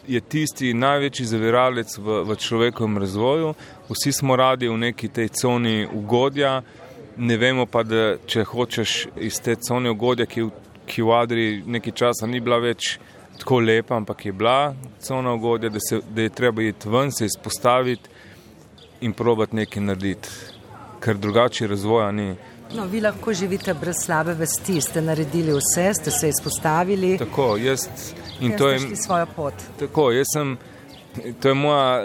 je 0.08 0.22
tisti 0.22 0.74
največji 0.74 1.26
zaviralec 1.26 1.98
v, 1.98 2.22
v 2.24 2.36
človekovem 2.36 2.98
razvoju. 2.98 3.54
Vsi 3.90 4.12
smo 4.12 4.36
radi 4.36 4.68
v 4.68 4.78
neki 4.78 5.08
tej 5.08 5.28
coni 5.28 5.88
ugodja, 5.94 6.62
ne 7.18 7.38
vemo 7.38 7.66
pa, 7.66 7.84
da 7.84 8.16
če 8.26 8.44
hočeš 8.44 8.96
iz 9.16 9.42
te 9.42 9.56
cone 9.56 9.92
ugodja, 9.92 10.26
ki, 10.26 10.48
ki 10.88 11.04
v 11.04 11.16
Adri 11.18 11.48
nekaj 11.66 11.94
časa 11.94 12.28
ni 12.28 12.40
bila 12.40 12.60
več 12.64 12.98
tako 13.38 13.60
lepa, 13.60 13.96
ampak 13.96 14.26
je 14.26 14.32
bila 14.34 14.74
cona 15.04 15.34
ugodja, 15.34 15.70
da, 15.70 15.80
se, 15.80 16.02
da 16.10 16.22
je 16.22 16.30
treba 16.30 16.64
iti 16.64 16.90
ven, 16.90 17.12
se 17.12 17.26
izpostaviti 17.26 18.10
in 19.02 19.14
probati 19.14 19.56
nekaj 19.56 19.84
narediti, 19.84 20.30
ker 21.00 21.18
drugače 21.18 21.68
razvoja 21.68 22.12
ni. 22.12 22.36
No, 22.76 22.86
vi 22.86 23.02
lahko 23.02 23.34
živite 23.34 23.74
brez 23.74 23.96
slabe 24.06 24.34
vesti, 24.34 24.82
ste 24.82 25.02
naredili 25.02 25.54
vse, 25.56 25.94
ste 25.94 26.12
se 26.12 26.30
izpostavili. 26.30 27.18
Tako, 27.18 27.58
jaz 27.58 27.88
in 28.40 28.58
to 28.58 28.70
je 28.70 28.96
svoja 28.96 29.26
pot. 29.26 29.54
Tako, 29.80 30.12
jaz 30.12 30.26
sem. 30.34 30.58
To 31.42 31.48
je 31.50 31.54
moja 31.54 32.04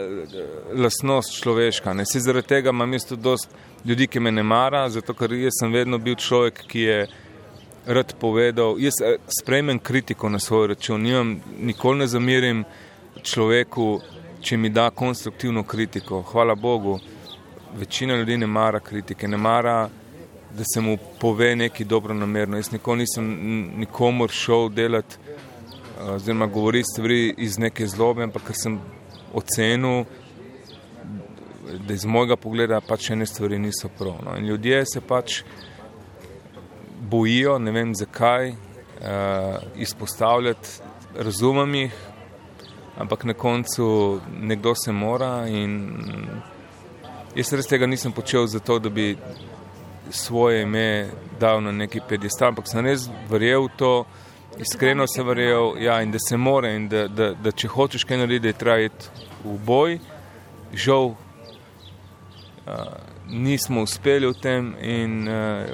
lasnost 0.75 1.35
človeška. 1.43 1.93
Ne? 1.93 2.05
Zaradi 2.05 2.49
tega 2.49 2.71
imam 2.71 2.95
isto 2.95 3.17
dost 3.17 3.49
ljudi, 3.85 4.07
ki 4.07 4.21
me 4.21 4.33
ne 4.33 4.43
mara, 4.43 4.89
zato 4.89 5.15
ker 5.15 5.33
jaz 5.33 5.59
sem 5.61 5.73
vedno 5.73 5.99
bil 5.99 6.15
človek, 6.15 6.63
ki 6.69 6.81
je 6.81 7.07
rad 7.87 8.15
povedal. 8.21 8.79
Jaz 8.81 9.03
eh, 9.03 9.19
sprejmem 9.41 9.79
kritiko 9.79 10.29
na 10.29 10.39
svoj 10.39 10.67
račun. 10.67 11.03
Nimam, 11.03 11.41
nikoli 11.61 11.99
ne 11.99 12.07
zamirim 12.07 12.65
človeku, 13.23 14.01
če 14.41 14.57
mi 14.57 14.71
da 14.71 14.91
konstruktivno 14.91 15.65
kritiko. 15.65 16.23
Hvala 16.23 16.55
Bogu, 16.55 17.01
večina 17.77 18.17
ljudi 18.17 18.37
ne 18.37 18.47
mara 18.47 18.81
kritike, 18.81 19.29
ne 19.29 19.37
mara, 19.37 19.89
da 20.57 20.65
se 20.75 20.81
mu 20.81 20.97
pove 21.21 21.57
nekaj 21.57 21.87
dobro 21.87 22.15
namerno. 22.15 22.57
Jaz 22.57 22.73
nikoli 22.73 22.99
nisem 22.99 23.27
nikomor 23.77 24.31
šel 24.31 24.69
delati, 24.69 25.17
eh, 25.27 26.11
oziroma 26.11 26.47
govoriti 26.47 26.89
stvari 26.93 27.35
iz 27.39 27.59
neke 27.59 27.87
zlobe, 27.87 28.23
ampak 28.23 28.43
ker 28.47 28.57
sem 28.57 28.81
ocenil, 29.33 30.05
da 31.87 31.95
iz 31.95 32.05
mojega 32.05 32.37
pogleda 32.37 32.81
pač 32.81 33.11
ene 33.11 33.27
stvari 33.27 33.59
niso 33.59 33.89
prav. 33.99 34.19
No. 34.25 34.37
In 34.37 34.47
ljudje 34.47 34.85
se 34.87 35.01
pač 35.01 35.43
bojijo, 37.01 37.59
ne 37.59 37.71
vem 37.71 37.95
zakaj, 37.95 38.51
uh, 38.51 38.57
izpostavljati, 39.77 40.69
razumem 41.17 41.75
jih, 41.75 41.95
ampak 42.97 43.25
na 43.25 43.35
koncu 43.35 44.21
nekdo 44.41 44.75
se 44.75 44.93
mora 44.93 45.47
in 45.49 45.89
jaz 47.35 47.53
res 47.53 47.67
tega 47.67 47.87
nisem 47.87 48.13
počel 48.13 48.47
zato, 48.47 48.79
da 48.79 48.91
bi 48.91 49.17
svoje 50.11 50.63
ime 50.63 51.09
dal 51.41 51.63
na 51.63 51.73
neki 51.73 52.01
pedestal, 52.09 52.49
ampak 52.49 52.69
sem 52.69 52.85
res 52.85 53.09
verjel 53.31 53.69
v 53.69 53.77
to, 53.77 53.93
iskreno 54.59 55.07
sem 55.09 55.27
verjel, 55.27 55.77
ja, 55.81 56.01
in 56.03 56.11
da 56.13 56.19
se 56.19 56.37
mora 56.37 56.73
in 56.75 56.89
da, 56.89 57.07
da, 57.09 57.33
da 57.35 57.53
če 57.53 57.69
hočeš 57.69 58.05
kaj 58.05 58.25
narediti, 58.25 58.43
da 58.43 58.53
je 58.53 58.59
trajati 58.61 59.29
v 59.45 59.59
boj. 59.67 59.99
Žal, 60.73 61.13
nismo 63.29 63.83
uspeli 63.83 64.27
v 64.27 64.37
tem 64.41 64.73
in 64.81 65.29
uh, 65.29 65.73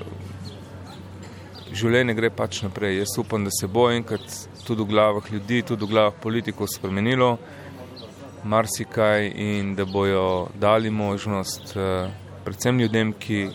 življenje 1.74 2.14
gre 2.18 2.30
pač 2.30 2.62
naprej. 2.64 2.98
Jaz 3.02 3.18
upam, 3.18 3.44
da 3.44 3.52
se 3.54 3.66
bo 3.66 3.88
enkrat 3.90 4.24
tudi 4.64 4.82
v 4.82 4.90
glavah 4.92 5.32
ljudi, 5.32 5.62
tudi 5.62 5.86
v 5.86 5.92
glavah 5.94 6.16
politikov 6.22 6.70
spremenilo 6.72 7.36
marsikaj 8.48 9.32
in 9.34 9.74
da 9.74 9.84
bojo 9.84 10.48
dali 10.54 10.90
možnost 10.90 11.74
uh, 11.76 12.08
predvsem 12.44 12.78
ljudem, 12.80 13.12
ki 13.12 13.48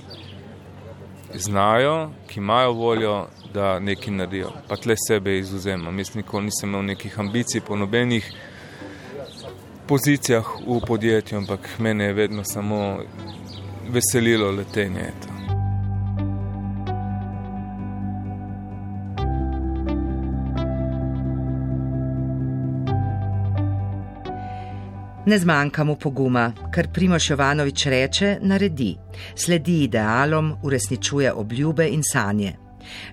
znajo, 1.36 2.10
ki 2.28 2.40
imajo 2.40 2.72
voljo, 2.72 3.28
da 3.54 3.80
nekaj 3.80 4.14
naredijo. 4.14 4.52
Pa 4.68 4.76
tle 4.76 4.96
sebe 5.08 5.38
izuzemam. 5.38 6.00
Jaz 6.00 6.16
nikoli 6.16 6.46
nisem 6.46 6.70
imel 6.70 6.86
nekih 6.86 7.20
ambicij 7.20 7.62
po 7.62 7.76
nobenih 7.76 8.32
pozicijah 9.88 10.46
v 10.68 10.80
podjetju, 10.88 11.38
ampak 11.38 11.70
mene 11.80 12.04
je 12.04 12.14
vedno 12.14 12.44
samo 12.44 12.98
veselilo 13.90 14.52
letenje. 14.52 15.12
To. 15.22 15.33
Ne 25.26 25.38
zmanjka 25.40 25.84
mu 25.84 25.96
poguma, 25.96 26.52
kar 26.72 26.88
Primoš 26.94 27.30
Jovanovič 27.30 27.86
reče, 27.86 28.38
naredi. 28.42 28.96
Sledi 29.36 29.84
idealom, 29.84 30.56
uresničuje 30.64 31.32
obljube 31.34 31.88
in 31.88 32.04
sanje. 32.04 32.52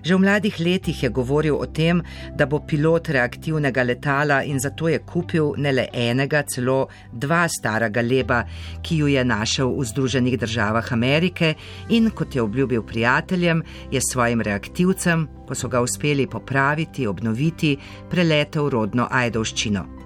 Že 0.03 0.15
v 0.15 0.19
mladih 0.19 0.59
letih 0.59 1.03
je 1.03 1.09
govoril 1.09 1.55
o 1.55 1.65
tem, 1.65 2.01
da 2.35 2.45
bo 2.45 2.59
pilot 2.67 3.07
reaktivnega 3.09 3.83
letala 3.83 4.41
in 4.43 4.59
zato 4.59 4.89
je 4.91 4.99
kupil 4.99 5.53
ne 5.57 5.71
le 5.71 5.87
enega, 5.93 6.43
celo 6.43 6.89
dva 7.13 7.47
stara 7.47 7.87
galeba, 7.89 8.43
ki 8.83 8.97
ju 8.97 9.07
je 9.07 9.23
našel 9.23 9.71
v 9.71 9.85
Združenih 9.85 10.37
državah 10.39 10.91
Amerike 10.91 11.53
in 11.89 12.11
kot 12.11 12.35
je 12.35 12.41
obljubil 12.41 12.83
prijateljem, 12.83 13.63
je 13.91 14.01
svojim 14.11 14.41
reaktivcem, 14.41 15.27
ko 15.47 15.55
so 15.55 15.71
ga 15.71 15.79
uspeli 15.79 16.27
popraviti, 16.27 17.07
obnoviti, 17.07 17.77
preletel 18.09 18.69
rodno 18.69 19.07
Ajdovščino. 19.11 20.00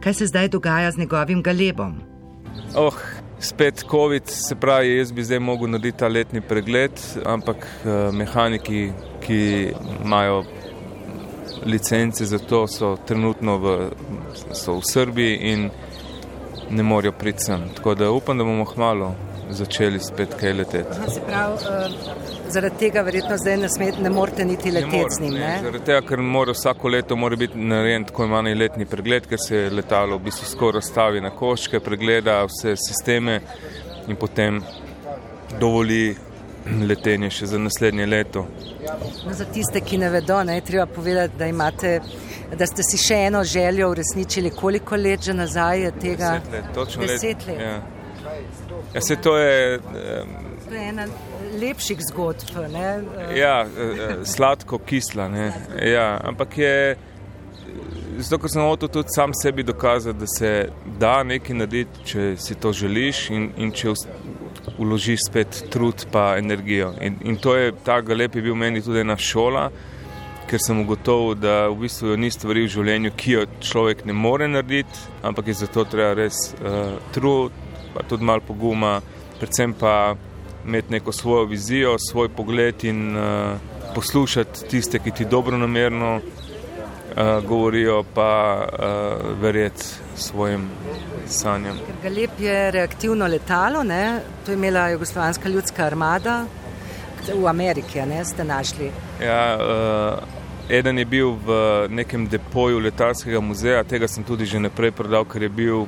Kaj 0.00 0.14
se 0.14 0.26
zdaj 0.26 0.48
dogaja 0.48 0.90
z 0.90 0.98
njegovim 0.98 1.42
galebom? 1.42 2.00
Oh, 2.76 2.94
spet 3.38 3.84
COVID, 3.90 4.22
se 4.26 4.54
pravi, 4.54 4.96
jaz 4.96 5.12
bi 5.12 5.24
zdaj 5.24 5.38
mogel 5.38 5.70
narediti 5.70 5.98
ta 5.98 6.08
letni 6.08 6.40
pregled, 6.40 6.92
ampak 7.26 7.56
uh, 7.56 8.14
mehaniki, 8.14 8.92
ki 9.20 9.72
imajo 10.04 10.44
licence 11.66 12.24
za 12.24 12.38
to, 12.38 12.66
so 12.66 12.96
trenutno 13.06 13.58
v, 13.58 13.90
so 14.52 14.78
v 14.78 14.82
Srbiji 14.92 15.38
in 15.52 15.70
ne 16.70 16.82
morejo 16.82 17.12
priti 17.12 17.44
sem. 17.44 17.68
Tako 17.76 17.94
da 17.94 18.10
upam, 18.10 18.38
da 18.38 18.44
bomo 18.44 18.64
hmalo 18.64 19.14
začeli 19.50 20.00
spet 20.00 20.34
kaj 20.40 20.52
leteti. 20.52 21.10
Se 21.14 21.20
pravi, 21.26 21.54
uh, 21.54 22.50
zaradi 22.52 22.76
tega 22.78 23.02
verjetno 23.06 23.36
zdaj 23.38 23.56
ne, 23.56 23.68
sme, 23.68 23.90
ne 24.02 24.10
morete 24.10 24.44
niti 24.44 24.70
leteti 24.70 25.16
z 25.18 25.20
njim. 25.20 25.34
Ne? 25.34 25.40
Ne, 25.40 25.58
zaradi 25.62 25.84
tega, 25.84 26.02
ker 26.08 26.22
mora 26.22 26.52
vsako 26.56 26.88
leto 26.88 27.16
mora 27.16 27.36
biti 27.36 27.58
narejen 27.58 28.04
tako 28.08 28.24
imenovani 28.24 28.54
letni 28.54 28.86
pregled, 28.86 29.26
ker 29.26 29.40
se 29.42 29.68
letalo 29.72 30.18
v 30.18 30.28
bistvu 30.28 30.48
skoraj 30.52 30.84
stavi 30.86 31.20
na 31.24 31.30
koščke, 31.30 31.80
pregleda 31.80 32.40
vse 32.48 32.76
sisteme 32.76 33.40
in 34.08 34.16
potem 34.16 34.62
dovoli 35.60 36.16
letenje 36.88 37.30
še 37.32 37.46
za 37.52 37.58
naslednje 37.58 38.06
leto. 38.06 38.46
No, 39.26 39.34
za 39.34 39.44
tiste, 39.52 39.80
ki 39.80 39.98
ne 39.98 40.10
vedo, 40.12 40.42
ne, 40.44 40.60
treba 40.60 40.86
povedati, 40.86 41.36
da 41.38 41.46
imate. 41.46 42.00
Da 42.48 42.64
ste 42.66 42.80
si 42.84 42.96
še 42.96 43.18
eno 43.28 43.42
željo 43.44 43.90
uresničili, 43.92 44.50
koliko 44.56 44.96
let 44.96 45.24
že 45.24 45.34
nazaj 45.36 45.82
je 45.82 45.90
tega? 46.00 46.30
Deset 46.38 46.52
let, 46.52 46.74
točno 46.74 47.06
Deset 47.06 47.46
let. 47.46 47.60
Ja. 47.60 47.97
Ja, 48.94 49.00
se 49.00 49.16
to 49.16 49.36
je. 49.36 49.78
To 50.68 50.74
je 50.74 50.88
ena 50.88 51.06
lepših 51.60 51.98
zgodb. 52.10 52.56
Ne? 52.72 53.02
Ja, 53.36 53.66
sladko, 54.24 54.78
kisla. 54.78 55.28
Ja, 55.82 56.20
ampak 56.24 56.58
je. 56.58 56.96
Zato, 58.18 58.40
ker 58.42 58.50
sem 58.50 58.64
hotel 58.66 58.88
tudi 58.90 59.14
sam 59.14 59.30
sebi 59.42 59.62
dokazati, 59.62 60.18
da 60.18 60.26
se 60.26 60.48
da 60.98 61.22
nekaj 61.22 61.56
narediti, 61.56 62.04
če 62.04 62.32
si 62.36 62.56
to 62.58 62.72
želiš 62.74 63.28
in, 63.30 63.44
in 63.56 63.70
če 63.70 63.92
vložiš 64.78 65.28
spet 65.28 65.62
trud 65.70 66.06
in 66.10 66.38
energijo. 66.38 66.92
In, 67.00 67.20
in 67.22 67.36
to 67.36 67.54
je 67.56 67.72
ta 67.84 68.00
galep 68.00 68.34
je 68.34 68.42
bil 68.42 68.54
meni 68.54 68.82
tudi 68.82 69.00
ena 69.00 69.16
šola, 69.16 69.68
ker 70.50 70.58
sem 70.58 70.80
ugotovil, 70.80 71.34
da 71.34 71.68
v 71.68 71.76
bistvu 71.84 72.16
ni 72.16 72.30
stvari 72.30 72.64
v 72.64 72.72
življenju, 72.72 73.12
ki 73.16 73.32
jo 73.32 73.46
človek 73.60 74.04
ne 74.04 74.12
more 74.12 74.48
narediti, 74.48 75.06
ampak 75.22 75.46
je 75.46 75.54
zato 75.62 75.84
treba 75.84 76.14
res 76.18 76.54
uh, 76.58 76.96
trud, 77.12 77.52
pa 77.94 78.02
tudi 78.02 78.24
malo 78.24 78.40
poguma, 78.46 79.00
predvsem 79.38 79.72
pa 79.72 80.14
imeti 80.66 80.92
neko 80.92 81.12
svojo 81.12 81.44
vizijo, 81.44 81.96
svoj 81.98 82.28
pogled 82.28 82.84
in 82.84 83.16
uh, 83.16 83.56
poslušati 83.94 84.68
tiste, 84.68 84.98
ki 84.98 85.10
ti 85.10 85.24
dobro 85.24 85.58
namerno 85.58 86.16
uh, 86.16 87.48
govorijo, 87.48 88.04
pa 88.14 88.64
uh, 88.72 89.40
verjeti 89.40 89.84
svojim 90.16 90.68
sanjam. 91.26 91.78
Galep 92.02 92.30
je 92.38 92.70
reaktivno 92.70 93.26
letalo, 93.26 93.82
ne? 93.82 94.20
to 94.44 94.50
je 94.50 94.54
imela 94.54 94.88
Jugoslovanska 94.88 95.48
ljudska 95.48 95.84
armada. 95.84 96.44
V 97.34 97.46
Ameriki, 97.46 98.00
ne 98.00 98.24
ste 98.24 98.44
našli? 98.44 98.90
Ja, 99.22 99.58
uh, 99.58 100.18
eden 100.68 100.98
je 100.98 101.04
bil 101.04 101.30
v 101.30 101.86
nekem 101.88 102.28
depoju 102.28 102.78
letalskega 102.78 103.40
muzeja, 103.40 103.84
tega 103.84 104.08
sem 104.08 104.24
tudi 104.24 104.46
že 104.46 104.60
naprej 104.60 104.90
prodal, 104.90 105.24
ker 105.24 105.42
je 105.42 105.48
bil 105.48 105.86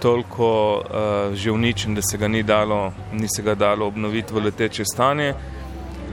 toliko 0.00 0.76
uh, 0.76 1.34
že 1.34 1.50
uničen, 1.50 1.94
da 1.94 2.02
se 2.02 2.18
ga 2.18 2.28
ni 2.28 2.42
dalo, 2.42 2.92
ni 3.12 3.28
se 3.28 3.42
ga 3.42 3.54
dalo 3.54 3.86
obnoviti 3.86 4.34
v 4.34 4.44
leteče 4.44 4.84
stanje. 4.84 5.34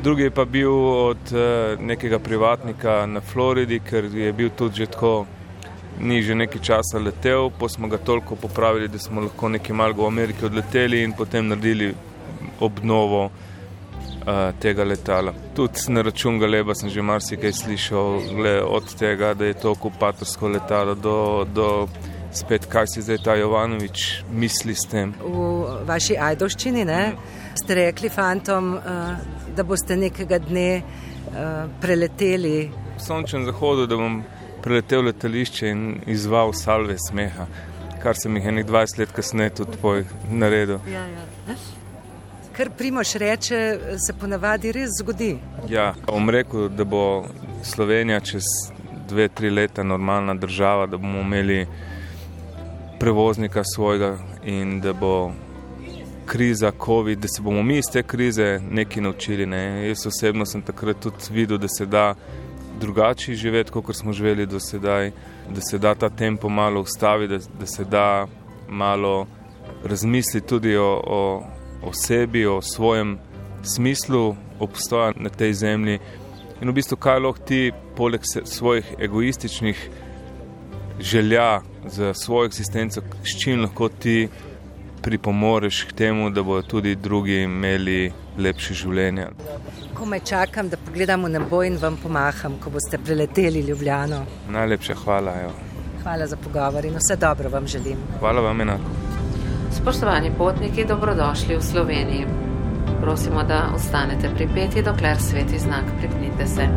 Drugi 0.03 0.23
je 0.23 0.31
pa 0.31 0.45
bil 0.45 0.73
od 1.09 1.31
uh, 1.31 1.79
nekega 1.79 2.19
privatnika 2.19 3.05
na 3.05 3.21
Floridi, 3.21 3.79
ker 3.79 4.05
je 4.05 4.33
bil 4.33 4.49
tudi 4.49 4.83
že 4.83 4.85
tako, 4.85 5.25
ni 5.99 6.21
že 6.21 6.35
nekaj 6.35 6.61
časa 6.61 6.99
letel, 6.99 7.49
pa 7.59 7.69
smo 7.69 7.87
ga 7.87 7.97
toliko 7.97 8.35
popravili, 8.35 8.87
da 8.87 8.99
smo 8.99 9.21
lahko 9.21 9.49
nekaj 9.49 9.75
malgo 9.75 10.03
v 10.03 10.07
Ameriki 10.07 10.45
odleteli 10.45 11.03
in 11.03 11.13
potem 11.13 11.47
naredili 11.47 11.93
obnovo 12.59 13.25
uh, 13.25 14.51
tega 14.59 14.83
letala. 14.83 15.33
Tudi 15.55 15.87
na 15.87 16.01
račun 16.01 16.39
Galeba 16.39 16.75
sem 16.75 16.89
že 16.89 17.01
marsikaj 17.01 17.53
slišal, 17.53 18.19
gle, 18.35 18.61
od 18.63 18.95
tega, 18.99 19.33
da 19.33 19.45
je 19.45 19.53
to 19.53 19.71
okupatorsko 19.71 20.47
letalo 20.47 20.95
do. 20.95 21.45
do 21.53 21.87
spet, 22.35 22.65
kaj 22.71 22.87
si 22.93 23.01
zdaj 23.01 23.21
ta 23.23 23.35
Jovanovič 23.35 24.23
misli 24.31 24.75
s 24.75 24.87
tem. 24.91 25.13
V 25.21 25.83
vaši 25.87 26.17
ajdoščini 26.19 26.85
ne, 26.87 27.01
ste 27.55 27.77
rekli 27.79 28.09
fantom, 28.09 28.73
uh, 28.75 29.15
da 29.55 29.63
boste 29.63 29.97
nekega 29.97 30.39
dne 30.43 30.69
uh, 30.81 31.69
preleteli. 31.81 32.57
V 32.97 33.03
sončnem 33.03 33.45
zahodu, 33.47 33.87
da 33.87 33.99
bom 33.99 34.21
preletel 34.65 35.05
letališče 35.07 35.71
in 35.71 35.87
izval 36.09 36.53
salve 36.57 36.97
smeha, 37.07 37.47
kar 38.03 38.17
sem 38.19 38.35
jih 38.37 38.51
enih 38.51 38.67
20 38.67 38.99
let 38.99 39.15
kasneje 39.15 39.55
tudi 39.61 39.79
tvoj 39.79 40.05
naredil. 40.29 40.79
Ja, 40.91 41.05
ja. 41.07 41.57
Kar 42.55 42.69
Primoš 42.77 43.17
reče, 43.19 43.57
se 43.99 44.13
ponavadi 44.15 44.71
res 44.71 44.93
zgodi. 45.01 45.33
Ja, 45.69 45.89
bom 46.07 46.29
rekel, 46.31 46.69
da 46.71 46.85
bo 46.87 47.25
Slovenija 47.63 48.21
čez 48.23 48.47
dve, 49.09 49.27
tri 49.27 49.49
leta 49.49 49.83
normalna 49.83 50.33
država, 50.33 50.85
da 50.87 50.97
bomo 50.97 51.19
imeli 51.19 51.65
prevoznika 53.05 53.63
svojega 53.75 54.17
in 54.43 54.81
da 54.81 54.93
bo 54.93 55.31
kriza 56.25 56.71
COVID, 56.85 57.19
da 57.19 57.27
se 57.27 57.41
bomo 57.41 57.63
mi 57.63 57.77
iz 57.77 57.85
te 57.93 58.03
krize 58.03 58.59
nekaj 58.71 59.03
naučili. 59.03 59.45
Ne. 59.45 59.87
Jaz 59.87 60.07
osebno 60.07 60.45
sem 60.45 60.61
takrat 60.61 60.99
tudi 60.99 61.29
videl, 61.29 61.57
da 61.57 61.67
se 61.67 61.85
da 61.85 62.15
drugače 62.79 63.33
živeti, 63.33 63.71
kot 63.71 63.95
smo 63.95 64.13
živeli 64.13 64.45
do 64.45 64.59
sedaj, 64.59 65.11
da 65.49 65.61
se 65.61 65.77
da 65.77 65.95
ta 65.95 66.09
tempo 66.09 66.49
malo 66.49 66.81
ustavi, 66.81 67.27
da, 67.27 67.37
da 67.59 67.65
se 67.65 67.85
da 67.85 68.27
malo 68.69 69.27
razmisliti 69.83 70.47
tudi 70.47 70.75
o, 70.77 71.01
o, 71.07 71.43
o 71.83 71.93
sebi, 71.93 72.45
o 72.45 72.61
svojem 72.61 73.19
smislu 73.63 74.35
obstoja 74.59 75.13
na 75.15 75.29
tej 75.29 75.53
zemlji. 75.53 75.99
In 76.61 76.69
v 76.69 76.73
bistvu, 76.73 76.97
kaj 76.97 77.19
lahko 77.19 77.45
ti, 77.45 77.71
poleg 77.95 78.21
svojih 78.45 78.95
egoističnih 78.99 79.89
želja 80.99 81.61
za 81.87 82.13
svojo 82.13 82.45
eksistenco, 82.45 83.01
s 83.23 83.41
čim 83.43 83.61
lahko 83.61 83.89
ti 83.89 84.27
pripomoreš 85.01 85.83
k 85.83 85.91
temu, 85.93 86.29
da 86.29 86.43
bodo 86.43 86.61
tudi 86.61 86.95
drugi 86.95 87.41
imeli 87.43 88.11
lepše 88.37 88.73
življenje. 88.73 89.27
Ko 89.93 90.05
me 90.05 90.19
čakam, 90.19 90.69
da 90.69 90.77
pogledam 90.77 91.23
v 91.23 91.29
nebo 91.37 91.61
in 91.63 91.77
vam 91.81 91.97
pomaham, 92.01 92.57
ko 92.59 92.73
boste 92.73 92.97
preleteli 92.97 93.61
Ljubljano. 93.67 94.25
Najlepša 94.49 94.95
hvala. 95.03 95.35
Jo. 95.43 95.51
Hvala 96.03 96.27
za 96.27 96.37
pogovor 96.37 96.85
in 96.85 96.97
vse 96.97 97.15
dobro 97.21 97.49
vam 97.49 97.67
želim. 97.67 98.01
Hvala 98.19 98.41
vam 98.41 98.61
enako. 98.61 98.91
Spoštovani 99.77 100.31
potniki, 100.37 100.85
dobrodošli 100.85 101.57
v 101.57 101.61
Sloveniji. 101.61 102.25
Prosimo, 103.01 103.43
da 103.43 103.69
ostanete 103.75 104.29
pripeti, 104.35 104.83
dokler 104.83 105.21
sveti 105.21 105.59
znak 105.59 105.85
pripnite 105.99 106.47
se. 106.47 106.69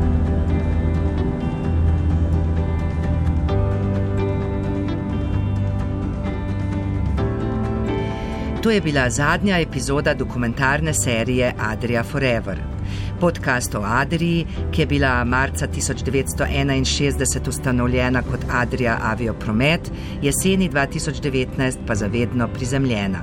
To 8.68 8.72
je 8.72 8.80
bila 8.80 9.10
zadnja 9.10 9.58
epizoda 9.58 10.14
dokumentarne 10.14 10.94
serije 10.94 11.54
Adria 11.58 12.02
Forever. 12.04 12.58
Podcast 13.20 13.74
o 13.74 13.82
Adriji, 13.84 14.46
ki 14.72 14.82
je 14.82 14.86
bila 14.86 15.24
marca 15.24 15.66
1961 15.68 17.48
ustanovljena 17.48 18.22
kot 18.22 18.40
Adria 18.52 18.98
Aviopromet, 19.02 19.90
jeseni 20.22 20.70
2019 20.70 21.76
pa 21.86 21.94
zavedno 21.94 22.48
prizemljena. 22.48 23.22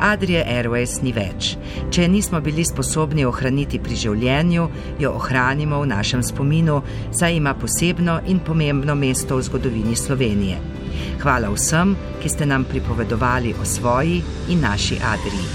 Adrije 0.00 0.46
Airways 0.48 1.02
ni 1.02 1.12
več. 1.12 1.56
Če 1.90 2.08
nismo 2.08 2.40
bili 2.40 2.64
sposobni 2.64 3.24
ohraniti 3.24 3.78
pri 3.78 3.96
življenju, 3.96 4.68
jo 4.98 5.12
ohranimo 5.12 5.80
v 5.80 5.86
našem 5.92 6.22
spominu, 6.22 6.82
saj 7.12 7.36
ima 7.36 7.54
posebno 7.54 8.20
in 8.26 8.38
pomembno 8.38 8.94
mesto 8.94 9.36
v 9.36 9.42
zgodovini 9.42 9.96
Slovenije. 9.96 10.79
Hvala 11.22 11.50
vsem, 11.50 11.96
ki 12.22 12.28
ste 12.28 12.46
nam 12.46 12.64
pripovedovali 12.64 13.54
o 13.60 13.64
svoji 13.64 14.22
in 14.48 14.60
naši 14.60 14.98
Adriji. 15.04 15.48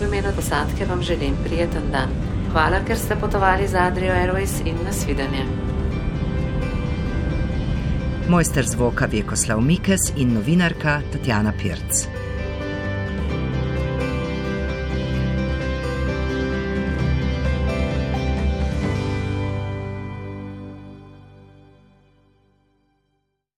V 0.00 0.06
imenu 0.08 0.32
posadke 0.36 0.86
vam 0.88 1.02
želim 1.02 1.36
prijeten 1.44 1.90
dan. 1.92 2.08
Hvala, 2.52 2.80
ker 2.86 2.98
ste 2.98 3.16
potovali 3.16 3.68
z 3.68 3.74
Adrijo 3.74 4.12
Airways 4.12 4.60
in 4.64 4.76
nasvidenje. 4.84 5.44
Mojster 8.28 8.66
zvoka 8.66 9.06
Vjekoslav 9.06 9.60
Mikes 9.60 10.12
in 10.16 10.34
novinarka 10.34 11.00
Tatjana 11.12 11.52
Pirc. 11.52 12.19